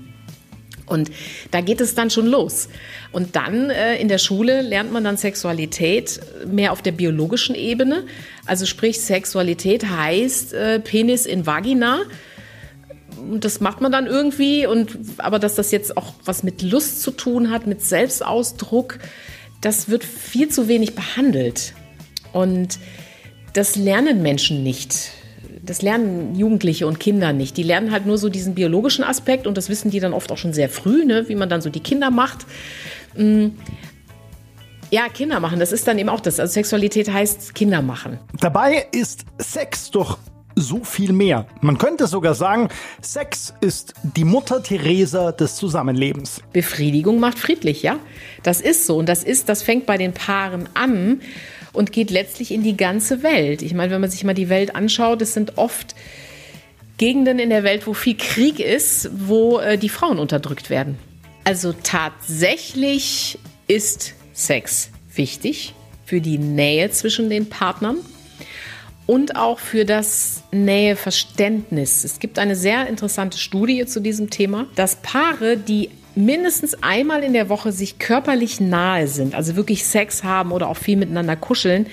Und 0.87 1.11
da 1.51 1.61
geht 1.61 1.81
es 1.81 1.95
dann 1.95 2.11
schon 2.11 2.27
los. 2.27 2.69
Und 3.13 3.37
dann 3.37 3.71
äh, 3.71 3.97
in 3.97 4.09
der 4.09 4.19
Schule 4.19 4.63
lernt 4.63 4.93
man 4.93 5.05
dann 5.05 5.17
Sexualität 5.17 6.21
mehr 6.47 6.73
auf 6.73 6.83
der 6.83 6.93
biologischen 6.93 7.55
Ebene. 7.55 8.05
Also 8.47 8.67
sprich, 8.67 9.01
Sexualität 9.01 9.89
heißt 9.89 10.55
äh, 10.55 10.81
Penis 10.81 11.27
in 11.27 11.47
Vagina. 11.47 12.01
Und 13.19 13.45
das 13.45 13.61
macht 13.61 13.81
man 13.81 13.93
dann 13.93 14.07
irgendwie. 14.07 14.67
Und 14.67 14.97
aber 15.19 15.39
dass 15.39 15.55
das 15.55 15.71
jetzt 15.71 15.97
auch 15.97 16.15
was 16.25 16.43
mit 16.43 16.63
Lust 16.63 17.03
zu 17.03 17.11
tun 17.11 17.51
hat, 17.51 17.67
mit 17.67 17.83
Selbstausdruck, 17.83 18.99
das 19.61 19.89
wird 19.89 20.05
viel 20.05 20.49
zu 20.49 20.69
wenig 20.69 20.95
behandelt. 20.95 21.75
Und 22.33 22.79
das 23.53 23.77
lernen 23.77 24.23
Menschen 24.23 24.63
nicht. 24.63 25.11
Das 25.63 25.83
lernen 25.83 26.35
Jugendliche 26.35 26.87
und 26.87 27.01
Kinder 27.01 27.33
nicht. 27.33 27.57
Die 27.57 27.63
lernen 27.63 27.91
halt 27.91 28.07
nur 28.07 28.19
so 28.19 28.29
diesen 28.29 28.55
biologischen 28.55 29.05
Aspekt 29.05 29.47
und 29.47 29.57
das 29.57 29.69
wissen 29.69 29.91
die 29.91 30.01
dann 30.01 30.13
oft 30.13 30.31
auch 30.31 30.39
schon 30.39 30.53
sehr 30.53 30.69
früh, 30.69 31.05
ne, 31.05 31.29
wie 31.29 31.35
man 31.35 31.49
dann 31.49 31.61
so 31.61 31.71
die 31.71 31.81
Kinder 31.81 32.11
macht. 32.11 32.47
Mm. 33.17 33.49
Ja, 34.91 35.09
Kinder 35.09 35.39
machen, 35.41 35.59
das 35.59 35.71
ist 35.71 35.87
dann 35.87 35.99
eben 35.99 36.09
auch 36.09 36.21
das. 36.21 36.41
Also 36.41 36.55
Sexualität 36.55 37.13
heißt 37.13 37.55
Kinder 37.55 37.83
machen. 37.83 38.19
Dabei 38.41 38.87
ist 38.93 39.27
Sex 39.39 39.91
doch 39.91 40.17
so 40.61 40.85
viel 40.85 41.13
mehr. 41.13 41.47
Man 41.61 41.79
könnte 41.79 42.07
sogar 42.07 42.35
sagen, 42.35 42.69
Sex 43.01 43.55
ist 43.61 43.95
die 44.03 44.25
Mutter 44.25 44.63
Teresa 44.63 45.33
des 45.33 45.57
Zusammenlebens. 45.57 46.43
Befriedigung 46.53 47.21
macht 47.21 47.39
friedlich, 47.39 47.83
ja? 47.83 47.99
Das 48.43 48.61
ist 48.61 48.87
so 48.87 48.97
und 48.97 49.09
das 49.09 49.25
ist, 49.25 49.49
das 49.49 49.63
fängt 49.63 49.87
bei 49.87 49.97
den 49.97 50.13
Paaren 50.13 50.69
an 50.75 51.21
und 51.73 51.93
geht 51.93 52.11
letztlich 52.11 52.51
in 52.51 52.63
die 52.63 52.77
ganze 52.77 53.23
Welt. 53.23 53.63
Ich 53.63 53.75
meine, 53.75 53.93
wenn 53.93 54.01
man 54.01 54.11
sich 54.11 54.25
mal 54.25 54.35
die 54.35 54.49
Welt 54.49 54.75
anschaut, 54.75 55.23
es 55.23 55.35
sind 55.35 55.59
oft 55.59 55.95
Gegenden 56.97 57.39
in 57.39 57.51
der 57.51 57.63
Welt, 57.63 57.87
wo 57.87 57.95
viel 57.95 58.17
Krieg 58.17 58.59
ist, 58.59 59.11
wo 59.13 59.59
äh, 59.59 59.79
die 59.79 59.89
Frauen 59.89 60.19
unterdrückt 60.19 60.69
werden. 60.69 60.99
Also 61.45 61.73
tatsächlich 61.73 63.39
ist 63.69 64.15
Sex 64.33 64.91
wichtig 65.15 65.75
für 66.05 66.21
die 66.21 66.39
Nähe 66.39 66.91
zwischen 66.91 67.31
den 67.31 67.49
Partnern 67.49 67.99
und 69.09 69.37
auch 69.37 69.59
für 69.59 69.87
das 69.87 70.43
Näheverständnis. 70.53 72.05
Es 72.05 72.19
gibt 72.19 72.39
eine 72.39 72.55
sehr 72.55 72.87
interessante 72.89 73.39
Studie 73.39 73.87
zu 73.87 74.01
diesem 74.01 74.29
Thema, 74.29 74.67
dass 74.75 74.97
Paare, 74.97 75.57
die 75.57 75.89
mindestens 76.15 76.83
einmal 76.83 77.25
in 77.25 77.33
der 77.33 77.49
Woche 77.49 77.73
sich 77.73 77.99
körperlich 77.99 78.61
nahe 78.61 79.09
sind, 79.09 79.35
also 79.35 79.57
wirklich 79.57 79.87
Sex 79.87 80.25
haben 80.25 80.53
oder 80.53 80.69
auch 80.69 80.77
viel 80.77 80.99
miteinander 80.99 81.37
kuscheln, 81.37 81.87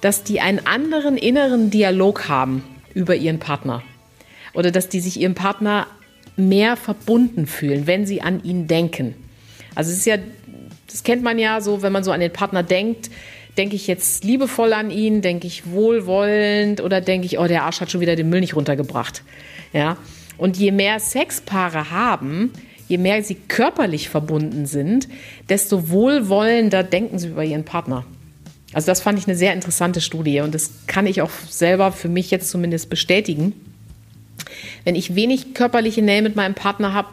dass 0.00 0.24
die 0.24 0.40
einen 0.40 0.66
anderen 0.66 1.18
inneren 1.18 1.68
Dialog 1.68 2.30
haben 2.30 2.64
über 2.94 3.16
ihren 3.16 3.38
Partner. 3.38 3.82
Oder 4.54 4.70
dass 4.70 4.88
die 4.88 5.00
sich 5.00 5.20
ihrem 5.20 5.34
Partner 5.34 5.86
mehr 6.36 6.76
verbunden 6.76 7.46
fühlen, 7.46 7.86
wenn 7.86 8.06
sie 8.06 8.22
an 8.22 8.42
ihn 8.44 8.66
denken. 8.66 9.14
Also 9.74 9.90
es 9.90 9.98
ist 9.98 10.06
ja, 10.06 10.16
das 10.90 11.02
kennt 11.02 11.22
man 11.22 11.38
ja 11.38 11.60
so, 11.60 11.82
wenn 11.82 11.92
man 11.92 12.02
so 12.02 12.12
an 12.12 12.20
den 12.20 12.32
Partner 12.32 12.62
denkt, 12.62 13.10
denke 13.56 13.76
ich 13.76 13.86
jetzt 13.86 14.24
liebevoll 14.24 14.72
an 14.72 14.90
ihn, 14.90 15.20
denke 15.20 15.46
ich 15.46 15.70
wohlwollend 15.70 16.80
oder 16.80 17.00
denke 17.00 17.26
ich, 17.26 17.38
oh, 17.38 17.46
der 17.46 17.64
Arsch 17.64 17.80
hat 17.80 17.90
schon 17.90 18.00
wieder 18.00 18.16
den 18.16 18.28
Müll 18.28 18.40
nicht 18.40 18.56
runtergebracht. 18.56 19.22
Ja. 19.72 19.96
Und 20.38 20.56
je 20.56 20.72
mehr 20.72 20.98
Sexpaare 20.98 21.90
haben, 21.90 22.52
je 22.88 22.98
mehr 22.98 23.22
sie 23.22 23.34
körperlich 23.34 24.08
verbunden 24.08 24.66
sind, 24.66 25.08
desto 25.48 25.90
wohlwollender 25.90 26.82
denken 26.82 27.18
sie 27.18 27.28
über 27.28 27.44
ihren 27.44 27.64
Partner. 27.64 28.04
Also 28.72 28.86
das 28.86 29.02
fand 29.02 29.18
ich 29.18 29.26
eine 29.26 29.36
sehr 29.36 29.52
interessante 29.52 30.00
Studie 30.00 30.40
und 30.40 30.54
das 30.54 30.70
kann 30.86 31.06
ich 31.06 31.20
auch 31.20 31.30
selber 31.48 31.92
für 31.92 32.08
mich 32.08 32.30
jetzt 32.30 32.48
zumindest 32.50 32.88
bestätigen. 32.88 33.52
Wenn 34.84 34.94
ich 34.94 35.14
wenig 35.14 35.54
körperliche 35.54 36.02
Nähe 36.02 36.22
mit 36.22 36.36
meinem 36.36 36.54
Partner 36.54 36.94
habe, 36.94 37.08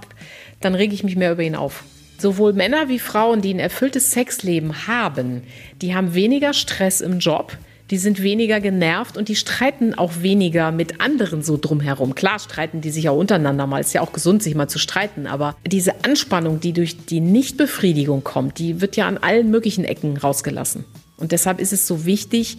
dann 0.61 0.75
rege 0.75 0.93
ich 0.93 1.03
mich 1.03 1.15
mehr 1.15 1.33
über 1.33 1.43
ihn 1.43 1.55
auf. 1.55 1.83
Sowohl 2.19 2.51
Männer 2.51 2.89
wie 2.89 2.99
Frauen, 2.99 3.41
die 3.41 3.53
ein 3.53 3.59
erfülltes 3.59 4.11
Sexleben 4.11 4.87
haben, 4.87 5.43
die 5.81 5.95
haben 5.95 6.13
weniger 6.13 6.53
Stress 6.53 6.99
im 6.99 7.19
Job, 7.19 7.57
die 7.91 7.97
sind 7.97 8.21
weniger 8.21 8.59
genervt 8.59 9.17
und 9.17 9.29
die 9.29 9.37
streiten 9.37 9.93
auch 9.93 10.21
weniger 10.21 10.71
mit 10.71 10.99
anderen 10.99 11.41
so 11.41 11.57
drumherum. 11.57 12.15
Klar 12.15 12.37
streiten 12.39 12.81
die 12.81 12.91
sich 12.91 13.07
auch 13.07 13.17
untereinander 13.17 13.65
mal, 13.67 13.79
ist 13.79 13.93
ja 13.93 14.01
auch 14.01 14.11
gesund, 14.11 14.43
sich 14.43 14.53
mal 14.53 14.67
zu 14.67 14.79
streiten, 14.79 15.27
aber 15.27 15.55
diese 15.65 16.03
Anspannung, 16.03 16.59
die 16.59 16.73
durch 16.73 17.05
die 17.05 17.21
Nichtbefriedigung 17.21 18.23
kommt, 18.23 18.59
die 18.59 18.81
wird 18.81 18.97
ja 18.97 19.07
an 19.07 19.17
allen 19.17 19.49
möglichen 19.49 19.85
Ecken 19.85 20.17
rausgelassen. 20.17 20.83
Und 21.15 21.31
deshalb 21.31 21.59
ist 21.59 21.73
es 21.73 21.87
so 21.87 22.05
wichtig, 22.05 22.57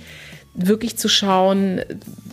wirklich 0.55 0.97
zu 0.97 1.09
schauen, 1.09 1.81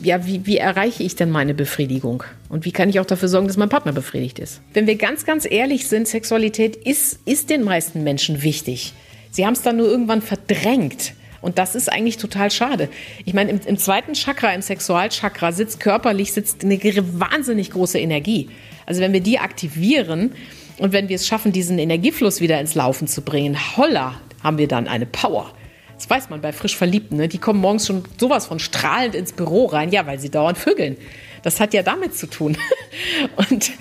ja, 0.01 0.25
wie, 0.25 0.45
wie 0.45 0.57
erreiche 0.57 1.03
ich 1.03 1.15
denn 1.15 1.29
meine 1.29 1.53
Befriedigung? 1.53 2.23
Und 2.49 2.65
wie 2.65 2.71
kann 2.71 2.89
ich 2.89 2.99
auch 2.99 3.05
dafür 3.05 3.27
sorgen, 3.27 3.47
dass 3.47 3.57
mein 3.57 3.69
Partner 3.69 3.91
befriedigt 3.91 4.39
ist? 4.39 4.61
Wenn 4.73 4.87
wir 4.87 4.95
ganz, 4.95 5.25
ganz 5.25 5.45
ehrlich 5.49 5.87
sind, 5.87 6.07
Sexualität 6.07 6.75
ist, 6.75 7.19
ist 7.25 7.49
den 7.49 7.63
meisten 7.63 8.03
Menschen 8.03 8.41
wichtig. 8.41 8.93
Sie 9.31 9.45
haben 9.45 9.53
es 9.53 9.61
dann 9.61 9.77
nur 9.77 9.87
irgendwann 9.87 10.21
verdrängt. 10.21 11.13
Und 11.41 11.59
das 11.59 11.75
ist 11.75 11.91
eigentlich 11.91 12.17
total 12.17 12.49
schade. 12.49 12.89
Ich 13.23 13.33
meine, 13.33 13.51
im, 13.51 13.59
im 13.65 13.77
zweiten 13.77 14.13
Chakra, 14.13 14.53
im 14.53 14.61
Sexualchakra, 14.61 15.51
sitzt 15.51 15.79
körperlich 15.79 16.33
sitzt 16.33 16.63
eine 16.63 16.79
wahnsinnig 17.19 17.71
große 17.71 17.99
Energie. 17.99 18.49
Also 18.85 19.01
wenn 19.01 19.13
wir 19.13 19.21
die 19.21 19.37
aktivieren 19.37 20.31
und 20.79 20.93
wenn 20.93 21.09
wir 21.09 21.15
es 21.15 21.27
schaffen, 21.27 21.51
diesen 21.51 21.77
Energiefluss 21.77 22.41
wieder 22.41 22.59
ins 22.59 22.73
Laufen 22.73 23.07
zu 23.07 23.21
bringen, 23.21 23.57
holla, 23.77 24.19
haben 24.43 24.57
wir 24.57 24.67
dann 24.67 24.87
eine 24.87 25.05
Power. 25.05 25.53
Das 25.97 26.09
weiß 26.09 26.29
man 26.29 26.41
bei 26.41 26.53
frisch 26.53 26.77
Verliebten. 26.77 27.17
Ne? 27.17 27.27
Die 27.27 27.39
kommen 27.39 27.59
morgens 27.59 27.87
schon 27.87 28.03
sowas 28.19 28.45
von 28.45 28.59
strahlend 28.59 29.15
ins 29.15 29.33
Büro 29.33 29.65
rein, 29.65 29.91
ja, 29.91 30.05
weil 30.05 30.19
sie 30.19 30.29
dauernd 30.29 30.57
vögeln. 30.57 30.95
Das 31.41 31.59
hat 31.59 31.73
ja 31.73 31.81
damit 31.81 32.15
zu 32.15 32.27
tun. 32.27 32.57
Und 33.35 33.71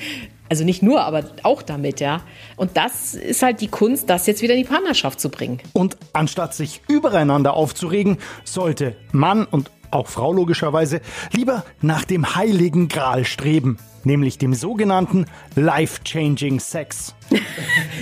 also 0.48 0.64
nicht 0.64 0.82
nur, 0.82 1.02
aber 1.02 1.24
auch 1.42 1.62
damit, 1.62 2.00
ja. 2.00 2.22
Und 2.56 2.76
das 2.76 3.14
ist 3.14 3.42
halt 3.42 3.60
die 3.60 3.68
Kunst, 3.68 4.08
das 4.08 4.26
jetzt 4.26 4.42
wieder 4.42 4.54
in 4.54 4.62
die 4.62 4.68
Partnerschaft 4.68 5.20
zu 5.20 5.28
bringen. 5.28 5.60
Und 5.72 5.96
anstatt 6.12 6.54
sich 6.54 6.80
übereinander 6.88 7.54
aufzuregen, 7.54 8.18
sollte 8.44 8.96
Mann 9.12 9.44
und 9.44 9.70
auch 9.90 10.06
Frau 10.06 10.32
logischerweise, 10.32 11.00
lieber 11.32 11.64
nach 11.80 12.04
dem 12.04 12.36
heiligen 12.36 12.88
Gral 12.88 13.24
streben, 13.24 13.78
nämlich 14.06 14.38
dem 14.38 14.54
sogenannten 14.54 15.26
Life-Changing 15.56 16.60
Sex. 16.60 17.14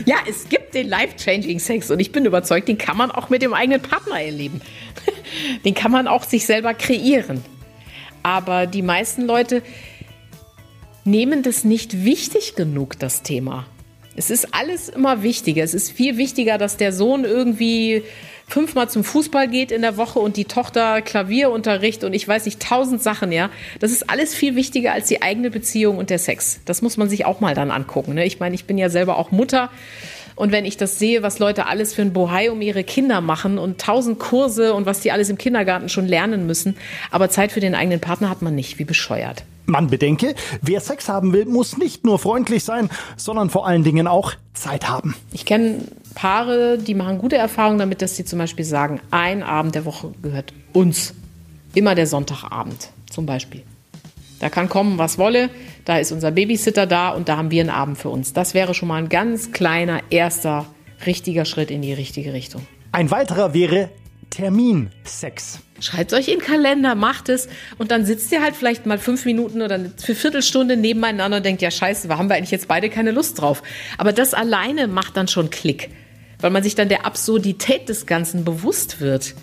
ja, 0.07 0.17
es 0.29 0.49
gibt 0.49 0.75
den 0.75 0.89
Life-Changing 0.89 1.59
Sex 1.59 1.91
und 1.91 1.99
ich 1.99 2.13
bin 2.13 2.25
überzeugt, 2.25 2.69
den 2.69 2.79
kann 2.79 2.97
man 2.97 3.11
auch 3.11 3.31
mit 3.31 3.43
dem 3.43 3.55
eigenen 3.55 3.83
Partner 3.83 4.21
erleben. 4.21 4.61
den 5.65 5.75
kann 5.75 5.91
man 5.91 6.07
auch 6.07 6.23
sich 6.23 6.47
selber 6.47 6.75
kreieren. 6.75 7.43
Aber 8.23 8.67
die 8.67 8.83
meisten 8.83 9.23
Leute 9.23 9.63
nehmen 11.05 11.43
das 11.43 11.65
nicht 11.65 12.05
wichtig 12.05 12.55
genug, 12.55 12.99
das 12.99 13.23
Thema. 13.23 13.67
Es 14.17 14.31
ist 14.31 14.55
alles 14.55 14.89
immer 14.89 15.23
wichtiger. 15.23 15.65
Es 15.65 15.75
ist 15.75 15.91
viel 15.91 16.17
wichtiger, 16.17 16.57
dass 16.57 16.77
der 16.77 16.93
Sohn 16.93 17.25
irgendwie 17.25 18.05
fünfmal 18.47 18.89
zum 18.89 19.05
Fußball 19.05 19.49
geht 19.49 19.73
in 19.73 19.83
der 19.83 19.97
Woche 19.97 20.19
und 20.19 20.37
die 20.37 20.45
Tochter 20.45 21.03
Klavierunterricht 21.03 22.05
und 22.05 22.13
ich 22.13 22.27
weiß 22.27 22.45
nicht, 22.45 22.61
tausend 22.61 23.03
Sachen, 23.03 23.33
ja. 23.33 23.51
Das 23.81 23.91
ist 23.91 24.11
alles 24.11 24.35
viel 24.35 24.57
wichtiger 24.57 24.93
als 24.93 25.09
die 25.09 25.23
eigene 25.23 25.51
Beziehung 25.51 25.99
und 25.99 26.11
der 26.11 26.19
Sex. 26.19 26.61
Das 26.65 26.83
muss 26.83 26.97
man 26.97 27.09
sich 27.09 27.27
auch 27.27 27.41
mal 27.41 27.55
dann 27.55 27.71
angucken. 27.71 28.15
Ne? 28.15 28.25
Ich 28.25 28.41
meine, 28.41 28.55
ich 28.55 28.65
bin 28.65 28.79
ja 28.79 28.91
selber 28.91 29.19
auch 29.19 29.31
Mutter. 29.31 29.71
Und 30.37 30.53
wenn 30.53 30.65
ich 30.65 30.77
das 30.77 30.99
sehe, 30.99 31.23
was 31.23 31.39
Leute 31.39 31.67
alles 31.67 31.95
für 31.95 32.03
ein 32.03 32.13
Bohai 32.13 32.51
um 32.51 32.61
ihre 32.61 32.85
Kinder 32.85 33.21
machen 33.21 33.59
und 33.59 33.81
tausend 33.81 34.19
Kurse 34.19 34.75
und 34.75 34.87
was 34.87 35.01
die 35.01 35.13
alles 35.13 35.31
im 35.31 35.39
Kindergarten 35.39 35.89
schon 35.89 36.07
lernen 36.07 36.47
müssen, 36.47 36.77
aber 37.11 37.31
Zeit 37.31 37.53
für 37.53 37.61
den 37.61 37.75
eigenen 37.75 38.01
Partner 38.01 38.31
hat 38.31 38.43
man 38.43 38.55
nicht, 38.55 38.79
wie 38.79 38.85
bescheuert. 38.85 39.45
Man 39.67 39.89
bedenke, 39.89 40.35
wer 40.61 40.81
Sex 40.81 41.09
haben 41.09 41.33
will, 41.33 41.47
muss 41.47 41.79
nicht 41.79 42.05
nur 42.05 42.19
freundlich 42.19 42.65
sein, 42.65 42.91
sondern 43.17 43.49
vor 43.49 43.67
allen 43.67 43.83
Dingen 43.83 44.07
auch 44.07 44.33
Zeit 44.53 44.89
haben. 44.89 45.15
Ich 45.33 45.47
kenne 45.47 45.79
Paare, 46.15 46.79
die 46.79 46.95
machen 46.95 47.19
gute 47.19 47.37
Erfahrungen 47.37 47.79
damit, 47.79 48.03
dass 48.03 48.17
sie 48.17 48.25
zum 48.25 48.39
Beispiel 48.39 48.65
sagen, 48.65 49.01
ein 49.11 49.43
Abend 49.43 49.75
der 49.75 49.85
Woche 49.85 50.13
gehört 50.23 50.53
uns. 50.73 51.15
Immer 51.75 51.95
der 51.95 52.07
Sonntagabend 52.07 52.91
zum 53.11 53.27
Beispiel. 53.27 53.63
Da 54.41 54.49
kann 54.51 54.69
kommen, 54.69 54.99
was 54.99 55.19
wolle. 55.19 55.51
Da 55.85 55.99
ist 55.99 56.13
unser 56.13 56.31
Babysitter 56.31 56.87
da 56.87 57.11
und 57.11 57.29
da 57.29 57.37
haben 57.37 57.51
wir 57.51 57.61
einen 57.61 57.71
Abend 57.71 57.99
für 57.99 58.09
uns. 58.09 58.33
Das 58.33 58.55
wäre 58.55 58.75
schon 58.75 58.89
mal 58.89 58.97
ein 58.97 59.09
ganz 59.09 59.53
kleiner 59.53 60.01
erster 60.11 60.67
richtiger 61.07 61.45
Schritt 61.45 61.71
in 61.71 61.83
die 61.83 61.93
richtige 61.93 62.33
Richtung. 62.33 62.67
Ein 62.93 63.11
weiterer 63.11 63.55
wäre 63.55 63.91
Terminsex. 64.31 65.61
Schreibt 65.81 66.13
euch 66.13 66.29
in 66.29 66.39
den 66.39 66.45
Kalender, 66.45 66.95
macht 66.95 67.29
es 67.29 67.49
und 67.79 67.91
dann 67.91 68.07
sitzt 68.07 68.33
ihr 68.33 68.43
halt 68.43 68.57
vielleicht 68.57 68.87
mal 68.87 68.99
fünf 68.99 69.25
Minuten 69.25 69.63
oder 69.63 69.75
eine 69.75 69.91
Viertelstunde 69.91 70.77
nebeneinander 70.77 71.39
und 71.39 71.47
denkt, 71.47 71.63
ja 71.63 71.71
scheiße, 71.71 72.09
haben 72.09 72.29
wir 72.29 72.37
eigentlich 72.37 72.51
jetzt 72.51 72.69
beide 72.69 72.91
keine 72.91 73.11
Lust 73.11 73.41
drauf. 73.41 73.63
Aber 73.99 74.13
das 74.13 74.35
alleine 74.35 74.89
macht 74.89 75.17
dann 75.17 75.29
schon 75.29 75.51
Klick, 75.51 75.91
weil 76.41 76.51
man 76.51 76.63
sich 76.63 76.75
dann 76.75 76.89
der 76.89 77.07
Absurdität 77.07 77.89
des 77.89 78.07
Ganzen 78.07 78.45
bewusst 78.45 79.01
wird. 79.01 79.35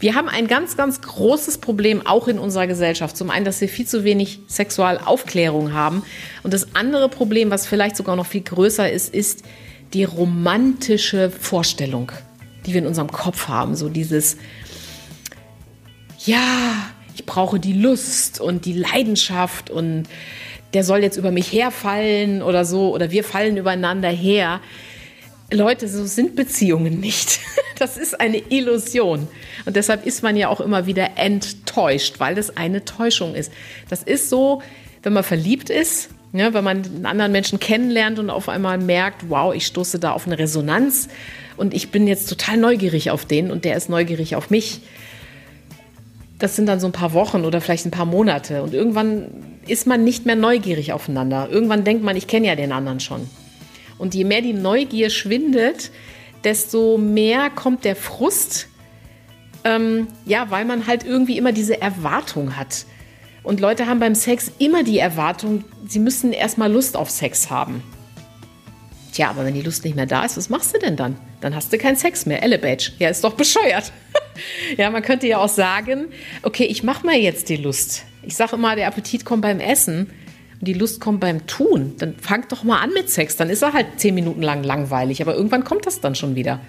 Wir 0.00 0.14
haben 0.14 0.30
ein 0.30 0.48
ganz, 0.48 0.78
ganz 0.78 1.02
großes 1.02 1.58
Problem 1.58 2.06
auch 2.06 2.26
in 2.26 2.38
unserer 2.38 2.66
Gesellschaft. 2.66 3.18
Zum 3.18 3.28
einen, 3.28 3.44
dass 3.44 3.60
wir 3.60 3.68
viel 3.68 3.86
zu 3.86 4.02
wenig 4.02 4.40
Sexualaufklärung 4.48 5.74
haben. 5.74 6.02
Und 6.42 6.54
das 6.54 6.74
andere 6.74 7.10
Problem, 7.10 7.50
was 7.50 7.66
vielleicht 7.66 7.96
sogar 7.96 8.16
noch 8.16 8.24
viel 8.24 8.40
größer 8.40 8.90
ist, 8.90 9.14
ist 9.14 9.44
die 9.92 10.04
romantische 10.04 11.30
Vorstellung, 11.30 12.12
die 12.64 12.72
wir 12.72 12.80
in 12.80 12.86
unserem 12.86 13.12
Kopf 13.12 13.48
haben. 13.48 13.76
So 13.76 13.90
dieses, 13.90 14.38
ja, 16.24 16.72
ich 17.14 17.26
brauche 17.26 17.60
die 17.60 17.74
Lust 17.74 18.40
und 18.40 18.64
die 18.64 18.72
Leidenschaft 18.72 19.68
und 19.68 20.04
der 20.72 20.84
soll 20.84 21.02
jetzt 21.02 21.18
über 21.18 21.30
mich 21.30 21.52
herfallen 21.52 22.42
oder 22.42 22.64
so 22.64 22.94
oder 22.94 23.10
wir 23.10 23.22
fallen 23.22 23.58
übereinander 23.58 24.08
her. 24.08 24.60
Leute, 25.52 25.88
so 25.88 26.04
sind 26.06 26.36
Beziehungen 26.36 27.00
nicht. 27.00 27.40
Das 27.78 27.96
ist 27.96 28.20
eine 28.20 28.36
Illusion. 28.50 29.26
Und 29.64 29.74
deshalb 29.74 30.04
ist 30.04 30.22
man 30.22 30.36
ja 30.36 30.48
auch 30.48 30.60
immer 30.60 30.84
wieder 30.84 31.16
enttäuscht, 31.16 32.16
weil 32.20 32.34
das 32.34 32.54
eine 32.58 32.84
Täuschung 32.84 33.34
ist. 33.34 33.50
Das 33.88 34.02
ist 34.02 34.28
so, 34.28 34.60
wenn 35.02 35.14
man 35.14 35.24
verliebt 35.24 35.70
ist, 35.70 36.10
ja, 36.34 36.52
wenn 36.52 36.62
man 36.62 36.84
einen 36.84 37.06
anderen 37.06 37.32
Menschen 37.32 37.58
kennenlernt 37.58 38.18
und 38.18 38.28
auf 38.28 38.50
einmal 38.50 38.76
merkt, 38.76 39.30
wow, 39.30 39.54
ich 39.54 39.64
stoße 39.64 39.98
da 39.98 40.12
auf 40.12 40.26
eine 40.26 40.38
Resonanz 40.38 41.08
und 41.56 41.72
ich 41.72 41.90
bin 41.90 42.06
jetzt 42.06 42.28
total 42.28 42.58
neugierig 42.58 43.10
auf 43.10 43.24
den 43.24 43.50
und 43.50 43.64
der 43.64 43.78
ist 43.78 43.88
neugierig 43.88 44.36
auf 44.36 44.50
mich 44.50 44.82
das 46.40 46.56
sind 46.56 46.66
dann 46.66 46.80
so 46.80 46.86
ein 46.86 46.92
paar 46.92 47.12
Wochen 47.12 47.44
oder 47.44 47.60
vielleicht 47.60 47.86
ein 47.86 47.90
paar 47.90 48.06
Monate. 48.06 48.62
Und 48.62 48.74
irgendwann 48.74 49.26
ist 49.66 49.86
man 49.86 50.02
nicht 50.02 50.26
mehr 50.26 50.36
neugierig 50.36 50.92
aufeinander. 50.92 51.48
Irgendwann 51.50 51.84
denkt 51.84 52.02
man, 52.02 52.16
ich 52.16 52.26
kenne 52.26 52.48
ja 52.48 52.56
den 52.56 52.72
anderen 52.72 52.98
schon. 52.98 53.28
Und 54.00 54.14
je 54.14 54.24
mehr 54.24 54.40
die 54.40 54.54
Neugier 54.54 55.10
schwindet, 55.10 55.90
desto 56.42 56.96
mehr 56.96 57.50
kommt 57.50 57.84
der 57.84 57.94
Frust. 57.94 58.68
Ähm, 59.62 60.08
ja, 60.24 60.50
weil 60.50 60.64
man 60.64 60.86
halt 60.86 61.04
irgendwie 61.04 61.36
immer 61.36 61.52
diese 61.52 61.82
Erwartung 61.82 62.56
hat. 62.56 62.86
Und 63.42 63.60
Leute 63.60 63.86
haben 63.86 64.00
beim 64.00 64.14
Sex 64.14 64.50
immer 64.58 64.84
die 64.84 64.98
Erwartung, 64.98 65.64
sie 65.86 65.98
müssen 65.98 66.32
erstmal 66.32 66.72
Lust 66.72 66.96
auf 66.96 67.10
Sex 67.10 67.50
haben. 67.50 67.82
Tja, 69.12 69.28
aber 69.28 69.44
wenn 69.44 69.52
die 69.52 69.60
Lust 69.60 69.84
nicht 69.84 69.96
mehr 69.96 70.06
da 70.06 70.24
ist, 70.24 70.38
was 70.38 70.48
machst 70.48 70.74
du 70.74 70.78
denn 70.78 70.96
dann? 70.96 71.18
Dann 71.42 71.54
hast 71.54 71.70
du 71.70 71.76
keinen 71.76 71.96
Sex 71.96 72.24
mehr. 72.24 72.42
Elebage. 72.42 72.92
Ja, 72.98 73.10
ist 73.10 73.22
doch 73.22 73.34
bescheuert. 73.34 73.92
ja, 74.78 74.88
man 74.88 75.02
könnte 75.02 75.26
ja 75.26 75.38
auch 75.38 75.48
sagen, 75.48 76.06
okay, 76.42 76.64
ich 76.64 76.82
mache 76.82 77.04
mal 77.04 77.16
jetzt 77.16 77.50
die 77.50 77.56
Lust. 77.56 78.04
Ich 78.22 78.34
sage 78.34 78.56
immer, 78.56 78.76
der 78.76 78.86
Appetit 78.86 79.26
kommt 79.26 79.42
beim 79.42 79.60
Essen 79.60 80.10
und 80.60 80.68
die 80.68 80.74
Lust 80.74 81.00
kommt 81.00 81.20
beim 81.20 81.46
Tun. 81.46 81.94
Dann 81.98 82.14
fang 82.20 82.46
doch 82.48 82.64
mal 82.64 82.80
an 82.80 82.92
mit 82.92 83.08
Sex. 83.08 83.36
Dann 83.36 83.48
ist 83.48 83.62
er 83.62 83.72
halt 83.72 83.86
zehn 83.96 84.14
Minuten 84.14 84.42
lang 84.42 84.62
langweilig, 84.62 85.22
aber 85.22 85.34
irgendwann 85.34 85.64
kommt 85.64 85.86
das 85.86 86.00
dann 86.00 86.14
schon 86.14 86.34
wieder. 86.34 86.60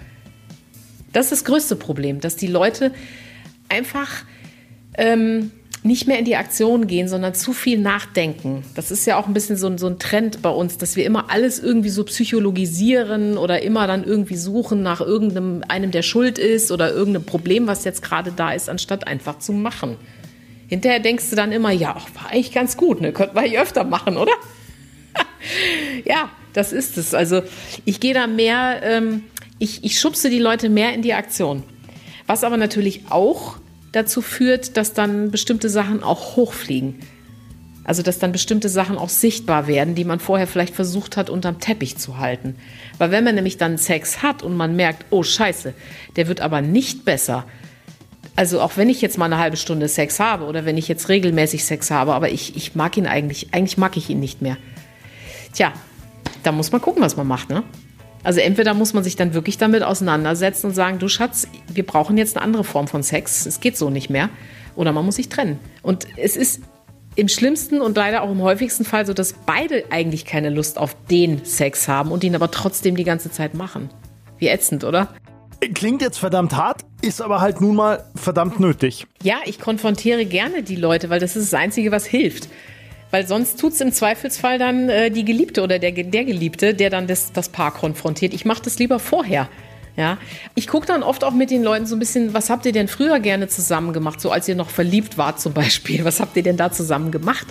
Das 1.12 1.26
ist 1.26 1.32
das 1.32 1.44
größte 1.44 1.76
Problem, 1.76 2.20
dass 2.20 2.36
die 2.36 2.46
Leute 2.46 2.92
einfach 3.68 4.24
ähm, 4.96 5.50
nicht 5.82 6.06
mehr 6.06 6.18
in 6.18 6.24
die 6.24 6.36
Aktion 6.36 6.86
gehen, 6.86 7.08
sondern 7.08 7.34
zu 7.34 7.52
viel 7.52 7.78
nachdenken. 7.78 8.62
Das 8.74 8.90
ist 8.90 9.04
ja 9.04 9.18
auch 9.18 9.26
ein 9.26 9.34
bisschen 9.34 9.56
so 9.56 9.66
ein, 9.66 9.78
so 9.78 9.88
ein 9.88 9.98
Trend 9.98 10.40
bei 10.40 10.48
uns, 10.48 10.78
dass 10.78 10.96
wir 10.96 11.04
immer 11.04 11.30
alles 11.30 11.58
irgendwie 11.58 11.90
so 11.90 12.04
psychologisieren 12.04 13.36
oder 13.36 13.62
immer 13.62 13.86
dann 13.86 14.04
irgendwie 14.04 14.36
suchen 14.36 14.82
nach 14.82 15.00
irgendeinem, 15.00 15.64
einem, 15.68 15.90
der 15.90 16.02
schuld 16.02 16.38
ist 16.38 16.70
oder 16.70 16.92
irgendeinem 16.92 17.26
Problem, 17.26 17.66
was 17.66 17.84
jetzt 17.84 18.02
gerade 18.02 18.32
da 18.32 18.52
ist, 18.52 18.70
anstatt 18.70 19.06
einfach 19.06 19.38
zu 19.38 19.52
machen. 19.52 19.96
Hinterher 20.72 21.00
denkst 21.00 21.28
du 21.28 21.36
dann 21.36 21.52
immer, 21.52 21.70
ja, 21.70 21.96
war 22.14 22.30
eigentlich 22.30 22.50
ganz 22.50 22.78
gut, 22.78 23.02
ne? 23.02 23.12
Könnten 23.12 23.36
wir 23.36 23.42
hier 23.42 23.60
öfter 23.60 23.84
machen, 23.84 24.16
oder? 24.16 24.32
ja, 26.06 26.30
das 26.54 26.72
ist 26.72 26.96
es. 26.96 27.12
Also 27.12 27.42
ich 27.84 28.00
gehe 28.00 28.14
da 28.14 28.26
mehr, 28.26 28.80
ähm, 28.82 29.24
ich, 29.58 29.84
ich 29.84 30.00
schubse 30.00 30.30
die 30.30 30.38
Leute 30.38 30.70
mehr 30.70 30.94
in 30.94 31.02
die 31.02 31.12
Aktion. 31.12 31.62
Was 32.26 32.42
aber 32.42 32.56
natürlich 32.56 33.02
auch 33.10 33.58
dazu 33.92 34.22
führt, 34.22 34.78
dass 34.78 34.94
dann 34.94 35.30
bestimmte 35.30 35.68
Sachen 35.68 36.02
auch 36.02 36.36
hochfliegen. 36.36 37.00
Also 37.84 38.02
dass 38.02 38.18
dann 38.18 38.32
bestimmte 38.32 38.70
Sachen 38.70 38.96
auch 38.96 39.10
sichtbar 39.10 39.66
werden, 39.66 39.94
die 39.94 40.04
man 40.06 40.20
vorher 40.20 40.46
vielleicht 40.46 40.74
versucht 40.74 41.18
hat, 41.18 41.28
unterm 41.28 41.60
Teppich 41.60 41.98
zu 41.98 42.16
halten. 42.16 42.56
Weil 42.96 43.10
wenn 43.10 43.24
man 43.24 43.34
nämlich 43.34 43.58
dann 43.58 43.76
Sex 43.76 44.22
hat 44.22 44.42
und 44.42 44.56
man 44.56 44.74
merkt, 44.74 45.04
oh 45.10 45.22
scheiße, 45.22 45.74
der 46.16 46.28
wird 46.28 46.40
aber 46.40 46.62
nicht 46.62 47.04
besser. 47.04 47.44
Also 48.34 48.60
auch 48.60 48.76
wenn 48.76 48.88
ich 48.88 49.02
jetzt 49.02 49.18
mal 49.18 49.26
eine 49.26 49.38
halbe 49.38 49.56
Stunde 49.56 49.88
Sex 49.88 50.18
habe 50.18 50.44
oder 50.44 50.64
wenn 50.64 50.78
ich 50.78 50.88
jetzt 50.88 51.08
regelmäßig 51.08 51.64
Sex 51.64 51.90
habe, 51.90 52.14
aber 52.14 52.30
ich, 52.30 52.56
ich 52.56 52.74
mag 52.74 52.96
ihn 52.96 53.06
eigentlich, 53.06 53.52
eigentlich 53.52 53.76
mag 53.76 53.96
ich 53.96 54.08
ihn 54.08 54.20
nicht 54.20 54.40
mehr. 54.40 54.56
Tja, 55.52 55.72
da 56.42 56.52
muss 56.52 56.72
man 56.72 56.80
gucken, 56.80 57.02
was 57.02 57.16
man 57.16 57.26
macht, 57.26 57.50
ne? 57.50 57.62
Also 58.24 58.40
entweder 58.40 58.72
muss 58.72 58.94
man 58.94 59.02
sich 59.02 59.16
dann 59.16 59.34
wirklich 59.34 59.58
damit 59.58 59.82
auseinandersetzen 59.82 60.68
und 60.68 60.74
sagen, 60.74 60.98
du 60.98 61.08
Schatz, 61.08 61.48
wir 61.68 61.84
brauchen 61.84 62.16
jetzt 62.16 62.36
eine 62.36 62.44
andere 62.44 62.64
Form 62.64 62.86
von 62.86 63.02
Sex, 63.02 63.46
es 63.46 63.60
geht 63.60 63.76
so 63.76 63.90
nicht 63.90 64.10
mehr. 64.10 64.30
Oder 64.76 64.92
man 64.92 65.04
muss 65.04 65.16
sich 65.16 65.28
trennen. 65.28 65.58
Und 65.82 66.06
es 66.16 66.36
ist 66.36 66.62
im 67.14 67.28
schlimmsten 67.28 67.82
und 67.82 67.96
leider 67.96 68.22
auch 68.22 68.30
im 68.30 68.40
häufigsten 68.40 68.84
Fall 68.84 69.04
so, 69.04 69.12
dass 69.12 69.34
beide 69.34 69.84
eigentlich 69.90 70.24
keine 70.24 70.48
Lust 70.48 70.78
auf 70.78 70.96
den 71.10 71.44
Sex 71.44 71.88
haben 71.88 72.10
und 72.10 72.24
ihn 72.24 72.34
aber 72.34 72.50
trotzdem 72.50 72.96
die 72.96 73.04
ganze 73.04 73.30
Zeit 73.30 73.54
machen. 73.54 73.90
Wie 74.38 74.48
ätzend, 74.48 74.84
oder? 74.84 75.08
Klingt 75.74 76.02
jetzt 76.02 76.18
verdammt 76.18 76.56
hart, 76.56 76.84
ist 77.02 77.22
aber 77.22 77.40
halt 77.40 77.60
nun 77.60 77.76
mal 77.76 78.04
verdammt 78.16 78.58
nötig. 78.58 79.06
Ja, 79.22 79.36
ich 79.44 79.60
konfrontiere 79.60 80.26
gerne 80.26 80.62
die 80.62 80.76
Leute, 80.76 81.08
weil 81.08 81.20
das 81.20 81.36
ist 81.36 81.52
das 81.52 81.60
Einzige, 81.60 81.92
was 81.92 82.04
hilft. 82.04 82.48
Weil 83.12 83.26
sonst 83.26 83.60
tut 83.60 83.72
es 83.74 83.80
im 83.80 83.92
Zweifelsfall 83.92 84.58
dann 84.58 84.88
äh, 84.88 85.10
die 85.10 85.24
Geliebte 85.24 85.62
oder 85.62 85.78
der, 85.78 85.92
der 85.92 86.24
Geliebte, 86.24 86.74
der 86.74 86.90
dann 86.90 87.06
das, 87.06 87.32
das 87.32 87.48
Paar 87.48 87.72
konfrontiert. 87.72 88.34
Ich 88.34 88.44
mache 88.44 88.62
das 88.62 88.78
lieber 88.78 88.98
vorher. 88.98 89.48
Ja, 89.96 90.16
ich 90.54 90.68
gucke 90.68 90.86
dann 90.86 91.02
oft 91.02 91.22
auch 91.22 91.32
mit 91.32 91.50
den 91.50 91.62
Leuten 91.62 91.84
so 91.84 91.94
ein 91.94 91.98
bisschen, 91.98 92.32
was 92.32 92.48
habt 92.48 92.64
ihr 92.64 92.72
denn 92.72 92.88
früher 92.88 93.20
gerne 93.20 93.48
zusammen 93.48 93.92
gemacht, 93.92 94.22
so 94.22 94.30
als 94.30 94.48
ihr 94.48 94.54
noch 94.54 94.70
verliebt 94.70 95.18
wart 95.18 95.38
zum 95.38 95.52
Beispiel, 95.52 96.04
was 96.06 96.18
habt 96.18 96.34
ihr 96.36 96.42
denn 96.42 96.56
da 96.56 96.72
zusammen 96.72 97.12
gemacht? 97.12 97.46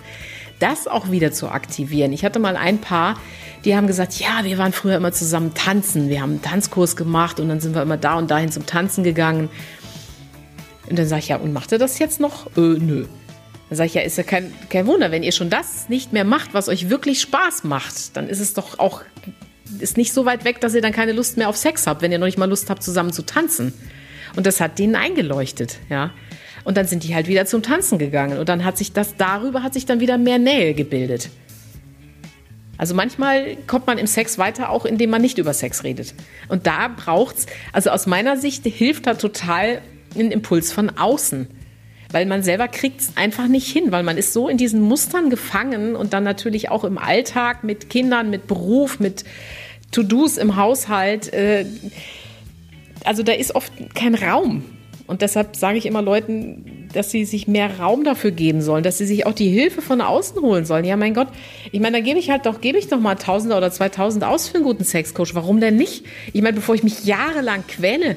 Das 0.62 0.88
auch 0.88 1.12
wieder 1.12 1.32
zu 1.32 1.50
aktivieren. 1.50 2.14
Ich 2.14 2.24
hatte 2.24 2.40
mal 2.40 2.56
ein 2.56 2.78
Paar, 2.78 3.18
die 3.66 3.76
haben 3.76 3.88
gesagt, 3.88 4.20
ja, 4.20 4.44
wir 4.44 4.58
waren 4.58 4.74
früher 4.74 4.96
immer 4.96 5.12
zusammen 5.12 5.54
tanzen, 5.54 6.08
wir 6.08 6.22
haben 6.22 6.32
einen 6.32 6.42
Tanzkurs 6.42 6.96
gemacht 6.96 7.40
und 7.40 7.50
dann 7.50 7.60
sind 7.60 7.76
wir 7.76 7.82
immer 7.82 7.98
da 7.98 8.16
und 8.16 8.30
dahin 8.30 8.52
zum 8.52 8.66
Tanzen 8.66 9.04
gegangen. 9.04 9.50
Und 10.90 11.00
dann 11.00 11.08
sage 11.08 11.20
ich, 11.20 11.28
ja, 11.30 11.38
und 11.38 11.52
macht 11.52 11.72
ihr 11.72 11.80
das 11.80 12.00
jetzt 12.00 12.20
noch? 12.20 12.48
Äh, 12.58 12.78
nö. 12.80 13.08
Dann 13.70 13.78
sage 13.78 13.88
ich, 13.88 13.94
ja, 13.96 14.02
ist 14.02 14.18
ja 14.18 14.24
kein, 14.24 14.54
kein 14.70 14.86
Wunder, 14.86 15.12
wenn 15.12 15.24
ihr 15.24 15.32
schon 15.32 15.50
das 15.50 15.90
nicht 15.90 16.14
mehr 16.14 16.26
macht, 16.26 16.54
was 16.54 16.70
euch 16.70 16.90
wirklich 16.90 17.22
Spaß 17.22 17.64
macht, 17.64 18.16
dann 18.16 18.30
ist 18.30 18.40
es 18.40 18.54
doch 18.54 18.78
auch 18.80 19.02
ist 19.80 19.98
nicht 19.98 20.14
so 20.14 20.26
weit 20.26 20.44
weg, 20.44 20.60
dass 20.62 20.76
ihr 20.76 20.82
dann 20.82 20.92
keine 20.92 21.14
Lust 21.14 21.38
mehr 21.38 21.50
auf 21.50 21.56
Sex 21.56 21.88
habt, 21.88 22.02
wenn 22.02 22.12
ihr 22.12 22.20
noch 22.20 22.26
nicht 22.26 22.38
mal 22.38 22.50
Lust 22.50 22.70
habt, 22.70 22.84
zusammen 22.84 23.14
zu 23.14 23.22
tanzen. 23.22 23.74
Und 24.36 24.46
das 24.46 24.60
hat 24.60 24.80
denen 24.80 24.96
eingeleuchtet, 24.96 25.80
ja. 25.90 26.12
Und 26.64 26.78
dann 26.78 26.86
sind 26.86 27.04
die 27.04 27.16
halt 27.16 27.28
wieder 27.28 27.46
zum 27.46 27.64
Tanzen 27.64 27.98
gegangen. 27.98 28.38
Und 28.38 28.50
dann 28.50 28.64
hat 28.64 28.78
sich 28.78 28.94
das, 28.94 29.16
darüber 29.18 29.64
hat 29.64 29.74
sich 29.74 29.86
dann 29.86 30.00
wieder 30.00 30.18
mehr 30.18 30.38
Nähe 30.38 30.74
gebildet. 30.74 31.30
Also 32.78 32.96
manchmal 32.96 33.58
kommt 33.68 33.88
man 33.88 33.98
im 33.98 34.08
Sex 34.08 34.38
weiter, 34.38 34.70
auch 34.70 34.86
indem 34.86 35.12
man 35.12 35.22
nicht 35.22 35.38
über 35.38 35.54
Sex 35.54 35.84
redet. 35.84 36.16
Und 36.50 36.66
da 36.68 36.88
braucht's, 36.88 37.46
also 37.74 37.92
aus 37.92 38.08
meiner 38.08 38.38
Sicht 38.38 38.64
hilft 38.66 39.08
da 39.08 39.14
total 39.14 39.82
ein 40.16 40.32
Impuls 40.32 40.72
von 40.72 40.90
außen 40.90 41.48
weil 42.12 42.26
man 42.26 42.44
selber 42.44 42.68
kriegt 42.68 43.02
es 43.02 43.18
einfach 43.18 43.48
nicht 43.48 43.68
hin, 43.68 43.92
weil 43.92 44.04
man 44.04 44.18
ist 44.18 44.34
so 44.34 44.50
in 44.50 44.58
diesen 44.58 44.82
Mustern 44.82 45.30
gefangen 45.30 45.96
und 45.96 46.14
dann 46.14 46.24
natürlich 46.24 46.70
auch 46.70 46.84
im 46.84 46.98
Alltag 46.98 47.64
mit 47.64 47.90
Kindern, 47.90 48.30
mit 48.30 48.48
Beruf, 48.48 49.00
mit 49.00 49.24
To-Dos 49.92 50.38
im 50.38 50.56
Haushalt. 50.56 51.34
Äh, 51.34 51.66
also 53.04 53.24
da 53.24 53.34
ist 53.34 53.56
oft 53.56 53.72
kein 53.96 54.16
Raum. 54.16 54.64
Und 55.08 55.22
deshalb 55.22 55.56
sage 55.56 55.78
ich 55.78 55.86
immer 55.86 56.02
Leuten, 56.02 56.88
dass 56.94 57.12
sie 57.12 57.26
sich 57.26 57.48
mehr 57.48 57.80
Raum 57.80 58.04
dafür 58.04 58.32
geben 58.32 58.62
sollen, 58.62 58.84
dass 58.84 58.98
sie 58.98 59.06
sich 59.06 59.26
auch 59.26 59.34
die 59.34 59.50
Hilfe 59.50 59.82
von 59.82 60.02
außen 60.02 60.42
holen 60.42 60.66
sollen. 60.66 60.86
Ja, 60.86 60.96
mein 60.96 61.14
Gott, 61.14 61.28
ich 61.72 61.80
meine, 61.80 61.98
da 61.98 62.04
gebe 62.04 62.20
ich 62.20 62.30
halt 62.30 62.46
doch, 62.46 62.62
gebe 62.62 62.78
ich 62.78 62.88
doch 62.88 63.00
mal 63.00 63.16
Tausender 63.16 63.58
oder 63.58 63.72
Zweitausend 63.72 64.24
aus 64.24 64.48
für 64.48 64.56
einen 64.56 64.64
guten 64.64 64.84
Sexcoach. 64.84 65.34
Warum 65.34 65.60
denn 65.60 65.76
nicht? 65.76 66.06
Ich 66.34 66.42
meine, 66.42 66.56
bevor 66.56 66.76
ich 66.76 66.84
mich 66.84 67.06
jahrelang 67.06 67.66
quäle. 67.68 68.16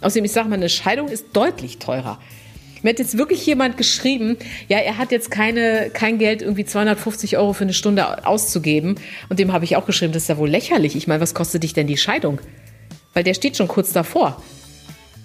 Außerdem, 0.00 0.24
ich 0.24 0.32
sage 0.32 0.48
mal, 0.48 0.56
eine 0.56 0.68
Scheidung 0.68 1.08
ist 1.08 1.28
deutlich 1.32 1.78
teurer. 1.78 2.18
Mir 2.82 2.90
hat 2.90 2.98
jetzt 2.98 3.16
wirklich 3.16 3.46
jemand 3.46 3.78
geschrieben, 3.78 4.36
ja, 4.68 4.76
er 4.76 4.98
hat 4.98 5.10
jetzt 5.10 5.30
keine, 5.30 5.88
kein 5.94 6.18
Geld, 6.18 6.42
irgendwie 6.42 6.66
250 6.66 7.38
Euro 7.38 7.54
für 7.54 7.64
eine 7.64 7.72
Stunde 7.72 8.26
auszugeben. 8.26 8.96
Und 9.30 9.38
dem 9.38 9.54
habe 9.54 9.64
ich 9.64 9.76
auch 9.76 9.86
geschrieben, 9.86 10.12
das 10.12 10.24
ist 10.24 10.28
ja 10.28 10.36
wohl 10.36 10.50
lächerlich. 10.50 10.94
Ich 10.94 11.06
meine, 11.06 11.22
was 11.22 11.32
kostet 11.32 11.62
dich 11.62 11.72
denn 11.72 11.86
die 11.86 11.96
Scheidung? 11.96 12.42
Weil 13.14 13.24
der 13.24 13.32
steht 13.32 13.56
schon 13.56 13.68
kurz 13.68 13.94
davor. 13.94 14.42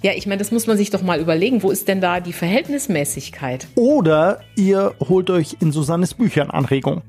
Ja, 0.01 0.13
ich 0.13 0.25
meine, 0.27 0.38
das 0.38 0.51
muss 0.51 0.65
man 0.65 0.77
sich 0.77 0.91
doch 0.91 1.01
mal 1.01 1.19
überlegen. 1.19 1.62
Wo 1.62 1.71
ist 1.71 1.89
denn 1.89 1.99
da 1.99 2.21
die 2.21 2.31
Verhältnismäßigkeit? 2.31 3.67
Oder 3.75 4.39
ihr 4.55 4.93
holt 5.09 5.29
euch 5.29 5.57
in 5.59 5.73
Susannes 5.73 6.13
Büchern 6.13 6.49
Anregung. 6.49 7.01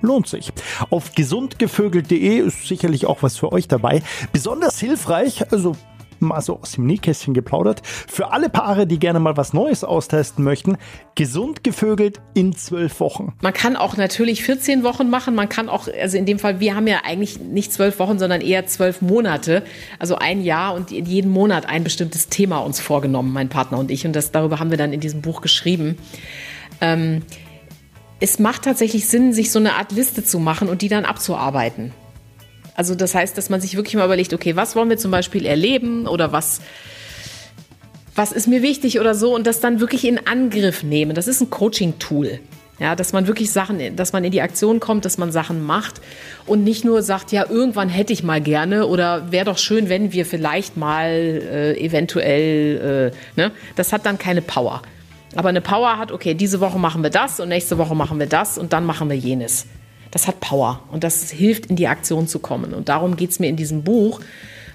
Lohnt 0.00 0.28
sich. 0.28 0.52
Auf 0.90 1.12
gesundgevögelt.de 1.14 2.38
ist 2.38 2.68
sicherlich 2.68 3.06
auch 3.06 3.22
was 3.22 3.36
für 3.36 3.50
euch 3.50 3.66
dabei. 3.66 4.02
Besonders 4.32 4.78
hilfreich, 4.78 5.50
also 5.50 5.74
mal 6.20 6.40
so 6.40 6.60
aus 6.60 6.72
dem 6.72 6.86
Nähkästchen 6.86 7.34
geplaudert. 7.34 7.82
Für 7.84 8.32
alle 8.32 8.48
Paare, 8.48 8.86
die 8.86 8.98
gerne 8.98 9.20
mal 9.20 9.36
was 9.36 9.52
Neues 9.52 9.84
austesten 9.84 10.44
möchten, 10.44 10.76
gesund 11.14 11.64
gevögelt 11.64 12.20
in 12.34 12.54
zwölf 12.54 13.00
Wochen. 13.00 13.34
Man 13.42 13.52
kann 13.52 13.76
auch 13.76 13.96
natürlich 13.96 14.42
14 14.42 14.82
Wochen 14.82 15.10
machen. 15.10 15.34
Man 15.34 15.48
kann 15.48 15.68
auch, 15.68 15.88
also 16.00 16.16
in 16.16 16.26
dem 16.26 16.38
Fall, 16.38 16.60
wir 16.60 16.74
haben 16.74 16.86
ja 16.86 17.00
eigentlich 17.04 17.40
nicht 17.40 17.72
zwölf 17.72 17.98
Wochen, 17.98 18.18
sondern 18.18 18.40
eher 18.40 18.66
zwölf 18.66 19.02
Monate. 19.02 19.62
Also 19.98 20.16
ein 20.16 20.42
Jahr 20.42 20.74
und 20.74 20.92
in 20.92 21.06
jeden 21.06 21.30
Monat 21.30 21.66
ein 21.66 21.84
bestimmtes 21.84 22.28
Thema 22.28 22.58
uns 22.58 22.80
vorgenommen, 22.80 23.32
mein 23.32 23.48
Partner 23.48 23.78
und 23.78 23.90
ich. 23.90 24.06
Und 24.06 24.14
das, 24.14 24.32
darüber 24.32 24.58
haben 24.58 24.70
wir 24.70 24.78
dann 24.78 24.92
in 24.92 25.00
diesem 25.00 25.22
Buch 25.22 25.40
geschrieben. 25.40 25.98
Ähm, 26.80 27.22
es 28.18 28.38
macht 28.38 28.62
tatsächlich 28.62 29.08
Sinn, 29.08 29.32
sich 29.32 29.50
so 29.50 29.58
eine 29.58 29.74
Art 29.74 29.92
Liste 29.92 30.24
zu 30.24 30.38
machen 30.38 30.68
und 30.68 30.82
die 30.82 30.88
dann 30.88 31.04
abzuarbeiten. 31.04 31.92
Also 32.76 32.94
das 32.94 33.14
heißt, 33.14 33.36
dass 33.38 33.48
man 33.48 33.60
sich 33.60 33.74
wirklich 33.74 33.94
mal 33.94 34.04
überlegt, 34.04 34.34
okay, 34.34 34.54
was 34.54 34.76
wollen 34.76 34.90
wir 34.90 34.98
zum 34.98 35.10
Beispiel 35.10 35.46
erleben 35.46 36.06
oder 36.06 36.30
was, 36.30 36.60
was 38.14 38.32
ist 38.32 38.46
mir 38.46 38.60
wichtig 38.62 39.00
oder 39.00 39.14
so 39.14 39.34
und 39.34 39.46
das 39.46 39.60
dann 39.60 39.80
wirklich 39.80 40.06
in 40.06 40.26
Angriff 40.26 40.82
nehmen. 40.82 41.14
Das 41.14 41.26
ist 41.26 41.40
ein 41.40 41.50
Coaching-Tool. 41.50 42.38
Ja, 42.78 42.94
dass 42.94 43.14
man 43.14 43.26
wirklich 43.26 43.50
Sachen, 43.50 43.96
dass 43.96 44.12
man 44.12 44.22
in 44.22 44.32
die 44.32 44.42
Aktion 44.42 44.80
kommt, 44.80 45.06
dass 45.06 45.16
man 45.16 45.32
Sachen 45.32 45.64
macht 45.64 46.02
und 46.44 46.62
nicht 46.62 46.84
nur 46.84 47.00
sagt, 47.00 47.32
ja, 47.32 47.48
irgendwann 47.48 47.88
hätte 47.88 48.12
ich 48.12 48.22
mal 48.22 48.42
gerne 48.42 48.86
oder 48.86 49.32
wäre 49.32 49.46
doch 49.46 49.56
schön, 49.56 49.88
wenn 49.88 50.12
wir 50.12 50.26
vielleicht 50.26 50.76
mal 50.76 51.06
äh, 51.06 51.82
eventuell, 51.82 53.12
äh, 53.14 53.40
ne? 53.40 53.50
Das 53.76 53.94
hat 53.94 54.04
dann 54.04 54.18
keine 54.18 54.42
Power. 54.42 54.82
Aber 55.36 55.48
eine 55.48 55.62
Power 55.62 55.96
hat, 55.96 56.12
okay, 56.12 56.34
diese 56.34 56.60
Woche 56.60 56.78
machen 56.78 57.02
wir 57.02 57.08
das 57.08 57.40
und 57.40 57.48
nächste 57.48 57.78
Woche 57.78 57.94
machen 57.94 58.18
wir 58.18 58.26
das 58.26 58.58
und 58.58 58.74
dann 58.74 58.84
machen 58.84 59.08
wir 59.08 59.16
jenes 59.16 59.64
das 60.16 60.26
hat 60.26 60.40
Power 60.40 60.80
und 60.90 61.04
das 61.04 61.30
hilft, 61.30 61.66
in 61.66 61.76
die 61.76 61.88
Aktion 61.88 62.26
zu 62.26 62.38
kommen. 62.38 62.72
Und 62.72 62.88
darum 62.88 63.16
geht 63.16 63.32
es 63.32 63.38
mir 63.38 63.48
in 63.48 63.56
diesem 63.56 63.82
Buch, 63.82 64.20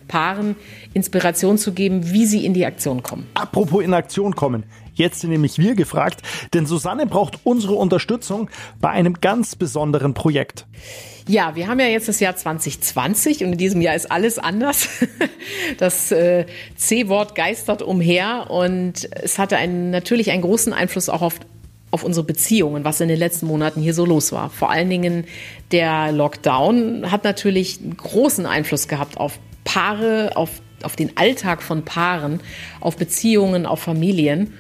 Paaren 0.08 0.56
Inspiration 0.94 1.58
zu 1.58 1.74
geben, 1.74 2.12
wie 2.12 2.28
sie 2.28 2.46
in 2.46 2.54
die 2.54 2.64
Aktion 2.64 3.02
kommen. 3.02 3.26
Apropos 3.34 3.84
in 3.84 3.96
Aktion 3.96 4.36
kommen. 4.36 4.66
Jetzt 4.94 5.22
sind 5.22 5.32
nämlich 5.32 5.58
wir 5.58 5.74
gefragt, 5.74 6.22
denn 6.54 6.68
Susanne 6.68 7.08
braucht 7.08 7.40
unsere 7.44 7.74
Unterstützung 7.74 8.52
bei 8.80 8.90
einem 8.90 9.16
ganz 9.20 9.56
besonderen 9.56 10.14
Projekt. 10.14 10.68
Ja, 11.28 11.56
wir 11.56 11.68
haben 11.68 11.80
ja 11.80 11.88
jetzt 11.88 12.08
das 12.08 12.20
Jahr 12.20 12.36
2020 12.36 13.44
und 13.44 13.54
in 13.54 13.58
diesem 13.58 13.82
Jahr 13.82 13.96
ist 13.96 14.12
alles 14.12 14.38
anders. 14.38 14.90
Das 15.78 16.12
äh, 16.12 16.46
C-Wort 16.76 17.34
geistert 17.34 17.82
umher 17.82 18.52
und 18.52 19.10
es 19.12 19.40
hatte 19.40 19.58
einen, 19.58 19.90
natürlich 19.90 20.30
einen 20.30 20.44
großen 20.44 20.74
Einfluss 20.74 21.10
auch 21.10 21.22
auf 21.22 21.40
auf 21.92 22.04
unsere 22.04 22.26
Beziehungen, 22.26 22.86
was 22.86 23.02
in 23.02 23.10
den 23.10 23.20
letzten 23.20 23.46
Monaten 23.46 23.82
hier 23.82 23.94
so 23.94 24.06
los 24.06 24.32
war. 24.32 24.50
Vor 24.50 24.72
allen 24.72 24.90
Dingen 24.90 25.26
der 25.72 26.12
Lockdown 26.12 27.12
hat 27.12 27.24
natürlich 27.24 27.80
großen 27.98 28.46
Einfluss 28.46 28.88
gehabt 28.88 29.18
auf 29.18 29.40
Paare, 29.66 30.32
auf, 30.36 30.50
auf 30.84 30.96
den 30.96 31.16
Alltag 31.18 31.62
von 31.62 31.84
Paaren, 31.84 32.40
auf 32.80 32.96
Beziehungen, 32.96 33.66
auf 33.66 33.80
Familien. 33.82 34.54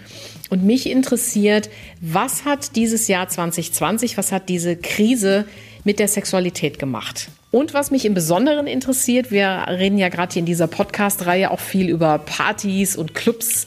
Und 0.49 0.65
mich 0.65 0.89
interessiert, 0.89 1.69
was 2.01 2.43
hat 2.43 2.75
dieses 2.75 3.07
Jahr 3.07 3.29
2020, 3.29 4.17
was 4.17 4.33
hat 4.33 4.49
diese 4.49 4.75
Krise 4.75 5.45
mit 5.85 5.97
der 5.97 6.09
Sexualität 6.09 6.77
gemacht? 6.77 7.29
Und 7.51 7.73
was 7.73 7.91
mich 7.91 8.05
im 8.05 8.13
Besonderen 8.13 8.67
interessiert, 8.67 9.31
wir 9.31 9.65
reden 9.67 9.97
ja 9.97 10.09
gerade 10.09 10.33
hier 10.33 10.41
in 10.41 10.45
dieser 10.45 10.67
Podcast-Reihe 10.67 11.51
auch 11.51 11.59
viel 11.59 11.89
über 11.89 12.17
Partys 12.19 12.97
und 12.97 13.13
Clubs 13.13 13.65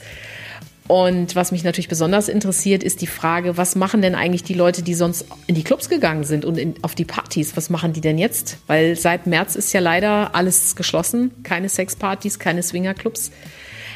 und 0.87 1.35
was 1.35 1.51
mich 1.51 1.63
natürlich 1.63 1.87
besonders 1.87 2.29
interessiert, 2.29 2.83
ist 2.83 3.01
die 3.01 3.07
Frage, 3.07 3.57
was 3.57 3.75
machen 3.75 4.03
denn 4.03 4.13
eigentlich 4.13 4.43
die 4.43 4.53
Leute, 4.53 4.83
die 4.83 4.93
sonst 4.93 5.25
in 5.47 5.55
die 5.55 5.63
Clubs 5.63 5.89
gegangen 5.89 6.23
sind 6.25 6.45
und 6.45 6.59
in, 6.59 6.75
auf 6.83 6.93
die 6.93 7.05
Partys? 7.05 7.57
Was 7.57 7.71
machen 7.71 7.93
die 7.93 8.01
denn 8.01 8.19
jetzt? 8.19 8.57
Weil 8.67 8.95
seit 8.95 9.25
März 9.25 9.55
ist 9.55 9.73
ja 9.73 9.79
leider 9.79 10.35
alles 10.35 10.75
geschlossen. 10.75 11.31
Keine 11.41 11.69
Sexpartys, 11.69 12.37
keine 12.37 12.61
Swingerclubs. 12.61 13.31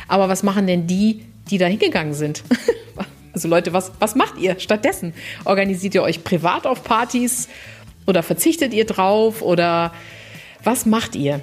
Aber 0.08 0.30
was 0.30 0.42
machen 0.42 0.66
denn 0.66 0.88
die, 0.88 1.26
die 1.52 1.60
da 1.60 1.68
hingegangen 1.68 2.16
sind? 2.16 2.44
also 3.34 3.48
Leute, 3.48 3.72
was, 3.72 3.92
was 4.00 4.16
macht 4.16 4.40
ihr 4.40 4.60
stattdessen? 4.60 5.14
Organisiert 5.46 5.94
ihr 5.94 6.02
euch 6.02 6.24
privat 6.24 6.66
auf 6.66 6.84
Partys 6.84 7.50
oder 8.08 8.24
verzichtet 8.24 8.74
ihr 8.74 8.86
drauf 8.86 9.44
oder 9.44 9.94
was 10.64 10.88
macht 10.88 11.16
ihr? 11.16 11.42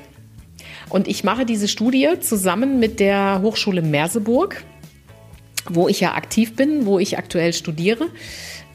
Und 0.88 1.06
ich 1.06 1.22
mache 1.22 1.46
diese 1.46 1.68
Studie 1.68 2.09
zusammen 2.18 2.80
mit 2.80 2.98
der 2.98 3.40
Hochschule 3.42 3.82
Merseburg 3.82 4.64
wo 5.74 5.88
ich 5.88 6.00
ja 6.00 6.14
aktiv 6.14 6.57
bin, 6.57 6.87
wo 6.87 6.98
ich 6.98 7.18
aktuell 7.18 7.52
studiere. 7.52 8.09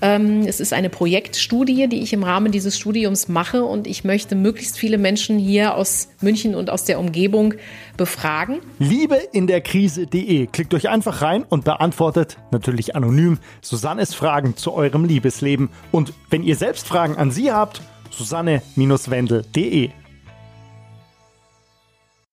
Ähm, 0.02 0.48
es 0.48 0.60
ist 0.60 0.74
eine 0.74 0.90
Projektstudie, 0.90 1.88
die 1.88 2.02
ich 2.02 2.12
im 2.12 2.24
Rahmen 2.24 2.52
dieses 2.52 2.78
Studiums 2.78 3.28
mache 3.28 3.64
und 3.64 3.86
ich 3.86 4.04
möchte 4.04 4.36
möglichst 4.36 4.78
viele 4.78 4.98
Menschen 4.98 5.38
hier 5.38 5.76
aus 5.76 6.10
München 6.22 6.56
und 6.56 6.72
aus 6.72 6.86
der 6.86 7.00
Umgebung 7.00 7.54
befragen. 7.98 8.60
Liebe 8.80 9.16
in 9.32 9.46
der 9.46 9.62
Krise.de. 9.62 10.48
Klickt 10.48 10.74
euch 10.74 10.90
einfach 10.90 11.22
rein 11.22 11.44
und 11.48 11.66
beantwortet 11.66 12.38
natürlich 12.50 12.96
anonym 12.96 13.38
Susannes 13.62 14.16
Fragen 14.16 14.58
zu 14.58 14.74
eurem 14.74 15.06
Liebesleben. 15.06 15.70
Und 15.92 16.14
wenn 16.32 16.42
ihr 16.42 16.56
selbst 16.56 16.88
Fragen 16.88 17.16
an 17.18 17.30
sie 17.30 17.52
habt, 17.52 17.82
susanne-wendel.de. 18.10 19.92